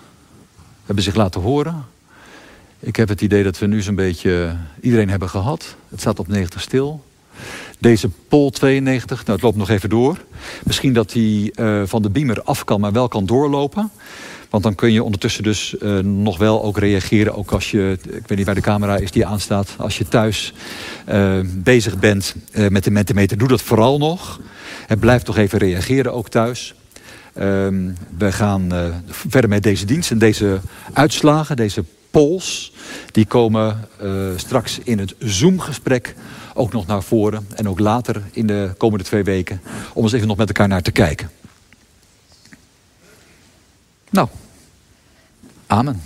hebben 0.85 1.03
zich 1.03 1.15
laten 1.15 1.41
horen. 1.41 1.85
Ik 2.79 2.95
heb 2.95 3.09
het 3.09 3.21
idee 3.21 3.43
dat 3.43 3.59
we 3.59 3.65
nu 3.65 3.81
zo'n 3.81 3.95
beetje 3.95 4.55
iedereen 4.81 5.09
hebben 5.09 5.29
gehad. 5.29 5.75
Het 5.89 5.99
staat 5.99 6.19
op 6.19 6.27
90 6.27 6.61
stil. 6.61 7.03
Deze 7.79 8.09
pol 8.27 8.49
92, 8.49 9.17
nou 9.17 9.31
het 9.31 9.41
loopt 9.41 9.57
nog 9.57 9.69
even 9.69 9.89
door. 9.89 10.17
Misschien 10.63 10.93
dat 10.93 11.11
die 11.11 11.51
uh, 11.55 11.81
van 11.85 12.01
de 12.01 12.09
beamer 12.09 12.41
af 12.43 12.63
kan, 12.63 12.79
maar 12.79 12.91
wel 12.91 13.07
kan 13.07 13.25
doorlopen. 13.25 13.91
Want 14.49 14.63
dan 14.63 14.75
kun 14.75 14.91
je 14.91 15.03
ondertussen 15.03 15.43
dus 15.43 15.75
uh, 15.81 15.99
nog 15.99 16.37
wel 16.37 16.63
ook 16.63 16.77
reageren. 16.77 17.35
Ook 17.35 17.51
als 17.51 17.71
je, 17.71 17.97
ik 18.01 18.27
weet 18.27 18.37
niet 18.37 18.45
waar 18.45 18.55
de 18.55 18.61
camera 18.61 18.97
is 18.97 19.11
die 19.11 19.25
aanstaat. 19.25 19.75
Als 19.77 19.97
je 19.97 20.07
thuis 20.07 20.53
uh, 21.09 21.39
bezig 21.43 21.99
bent 21.99 22.35
met 22.69 22.83
de 22.83 22.91
mentimeter, 22.91 23.37
doe 23.37 23.47
dat 23.47 23.61
vooral 23.61 23.97
nog. 23.97 24.39
En 24.87 24.99
blijf 24.99 25.21
toch 25.21 25.37
even 25.37 25.59
reageren 25.59 26.13
ook 26.13 26.29
thuis. 26.29 26.73
Um, 27.39 27.97
we 28.17 28.31
gaan 28.31 28.71
verder 29.07 29.49
met 29.49 29.63
deze 29.63 29.85
dienst 29.85 30.11
en 30.11 30.17
deze 30.17 30.59
uitslagen, 30.93 31.55
deze 31.55 31.83
polls. 32.11 32.73
Die 33.11 33.25
komen 33.25 33.87
straks 34.35 34.79
in 34.83 34.99
het 34.99 35.15
Zoom-gesprek 35.19 36.15
ook 36.55 36.71
nog 36.71 36.87
naar 36.87 37.03
voren. 37.03 37.47
En 37.55 37.69
ook 37.69 37.79
later 37.79 38.23
in 38.31 38.47
de 38.47 38.73
komende 38.77 39.03
twee 39.03 39.23
weken. 39.23 39.61
Om 39.93 40.03
eens 40.03 40.13
even 40.13 40.27
nog 40.27 40.37
met 40.37 40.47
elkaar 40.47 40.67
naar 40.67 40.81
te 40.81 40.91
kijken. 40.91 41.29
Nou, 44.09 44.27
amen. 45.67 46.01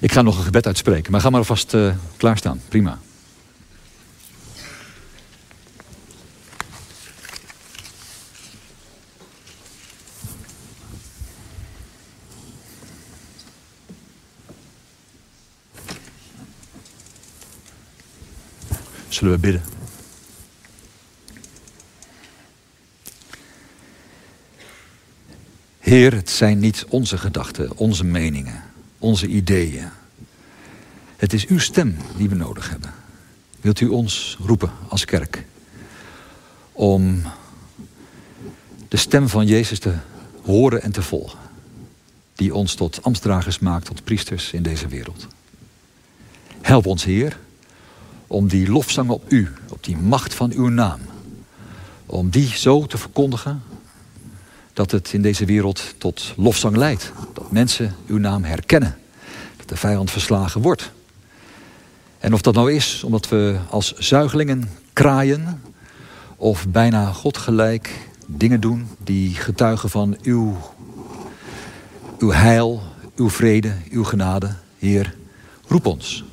Ik 0.00 0.12
ga 0.12 0.22
nog 0.22 0.38
een 0.38 0.44
gebed 0.44 0.66
uitspreken, 0.66 1.12
maar 1.12 1.20
ga 1.20 1.30
maar 1.30 1.40
alvast 1.40 1.74
uh, 1.74 1.92
klaarstaan. 2.16 2.60
Prima. 2.68 2.98
Zullen 19.20 19.34
we 19.34 19.40
bidden? 19.40 19.62
Heer, 25.78 26.14
het 26.14 26.30
zijn 26.30 26.58
niet 26.58 26.84
onze 26.88 27.18
gedachten, 27.18 27.76
onze 27.76 28.04
meningen, 28.04 28.64
onze 28.98 29.26
ideeën. 29.26 29.88
Het 31.16 31.32
is 31.32 31.46
uw 31.46 31.58
stem 31.58 31.96
die 32.16 32.28
we 32.28 32.34
nodig 32.34 32.70
hebben. 32.70 32.94
Wilt 33.60 33.80
u 33.80 33.88
ons 33.88 34.36
roepen 34.44 34.70
als 34.88 35.04
kerk 35.04 35.44
om 36.72 37.22
de 38.88 38.96
stem 38.96 39.28
van 39.28 39.46
Jezus 39.46 39.78
te 39.78 39.94
horen 40.42 40.82
en 40.82 40.92
te 40.92 41.02
volgen, 41.02 41.38
die 42.34 42.54
ons 42.54 42.74
tot 42.74 43.02
ambtsdragers 43.02 43.58
maakt, 43.58 43.86
tot 43.86 44.04
priesters 44.04 44.52
in 44.52 44.62
deze 44.62 44.88
wereld. 44.88 45.26
Help 46.60 46.86
ons, 46.86 47.04
Heer, 47.04 47.38
om 48.30 48.48
die 48.48 48.70
lofzang 48.70 49.08
op 49.08 49.24
u, 49.28 49.48
op 49.68 49.84
die 49.84 49.96
macht 49.96 50.34
van 50.34 50.52
uw 50.52 50.68
naam, 50.68 51.00
om 52.06 52.30
die 52.30 52.46
zo 52.46 52.86
te 52.86 52.98
verkondigen 52.98 53.62
dat 54.72 54.90
het 54.90 55.12
in 55.12 55.22
deze 55.22 55.44
wereld 55.44 55.94
tot 55.98 56.34
lofzang 56.36 56.76
leidt. 56.76 57.12
Dat 57.32 57.50
mensen 57.50 57.94
uw 58.06 58.18
naam 58.18 58.44
herkennen, 58.44 58.98
dat 59.56 59.68
de 59.68 59.76
vijand 59.76 60.10
verslagen 60.10 60.60
wordt. 60.60 60.90
En 62.18 62.32
of 62.32 62.40
dat 62.40 62.54
nou 62.54 62.72
is 62.72 63.02
omdat 63.04 63.28
we 63.28 63.58
als 63.70 63.94
zuigelingen 63.94 64.70
kraaien 64.92 65.62
of 66.36 66.68
bijna 66.68 67.12
godgelijk 67.12 68.08
dingen 68.26 68.60
doen 68.60 68.88
die 69.04 69.34
getuigen 69.34 69.90
van 69.90 70.16
uw, 70.22 70.56
uw 72.18 72.30
heil, 72.30 72.82
uw 73.16 73.30
vrede, 73.30 73.74
uw 73.90 74.04
genade. 74.04 74.54
Heer, 74.78 75.14
roep 75.66 75.86
ons. 75.86 76.24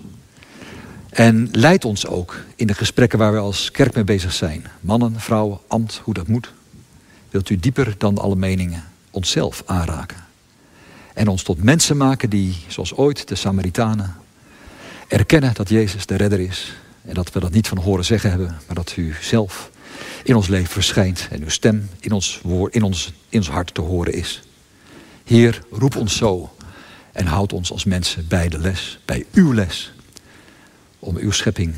En 1.17 1.49
leid 1.51 1.86
ons 1.86 2.08
ook 2.08 2.43
in 2.56 2.67
de 2.67 2.73
gesprekken 2.73 3.19
waar 3.19 3.34
we 3.34 3.39
als 3.39 3.71
kerk 3.71 3.93
mee 3.93 4.03
bezig 4.03 4.34
zijn. 4.34 4.65
Mannen, 4.82 5.19
vrouwen, 5.19 5.60
ambt, 5.67 6.01
hoe 6.03 6.13
dat 6.13 6.27
moet. 6.27 6.53
Wilt 7.30 7.49
u 7.49 7.60
dieper 7.60 7.95
dan 7.97 8.17
alle 8.17 8.36
meningen 8.36 8.84
onszelf 9.12 9.63
aanraken. 9.65 10.17
En 11.13 11.27
ons 11.27 11.43
tot 11.43 11.63
mensen 11.63 11.97
maken 11.97 12.30
die, 12.30 12.56
zoals 12.67 12.93
ooit 12.93 13.27
de 13.27 13.36
Samaritanen, 13.36 14.15
erkennen 15.08 15.53
dat 15.53 15.69
Jezus 15.69 16.06
de 16.06 16.15
redder 16.15 16.39
is. 16.39 16.73
En 17.01 17.13
dat 17.13 17.32
we 17.32 17.39
dat 17.39 17.51
niet 17.51 17.67
van 17.67 17.77
horen 17.77 18.06
zeggen 18.06 18.30
hebben, 18.30 18.58
maar 18.65 18.75
dat 18.75 18.93
u 18.97 19.15
zelf 19.21 19.71
in 20.23 20.36
ons 20.36 20.47
leven 20.47 20.71
verschijnt. 20.71 21.27
En 21.32 21.41
uw 21.41 21.49
stem 21.49 21.89
in 21.99 22.12
ons, 22.12 22.39
woord, 22.43 22.73
in 22.75 22.84
ons, 22.84 23.13
in 23.30 23.39
ons 23.39 23.49
hart 23.49 23.73
te 23.73 23.82
horen 23.82 24.13
is. 24.13 24.41
Heer, 25.23 25.62
roep 25.71 25.95
ons 25.95 26.17
zo 26.17 26.56
en 27.12 27.25
houd 27.25 27.53
ons 27.53 27.71
als 27.71 27.86
mensen 27.86 28.27
bij 28.27 28.49
de 28.49 28.60
les, 28.60 28.99
bij 29.06 29.25
uw 29.34 29.53
les 29.53 29.91
om 31.07 31.17
uw 31.17 31.31
schepping 31.31 31.73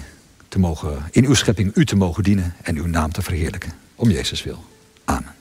te 0.47 0.59
mogen, 0.59 1.03
in 1.11 1.25
uw 1.25 1.33
schepping 1.33 1.75
u 1.75 1.85
te 1.85 1.95
mogen 1.95 2.23
dienen 2.23 2.55
en 2.61 2.75
uw 2.75 2.87
naam 2.87 3.11
te 3.11 3.21
verheerlijken. 3.21 3.73
Om 3.95 4.09
Jezus 4.09 4.43
wil. 4.43 4.63
Amen. 5.05 5.38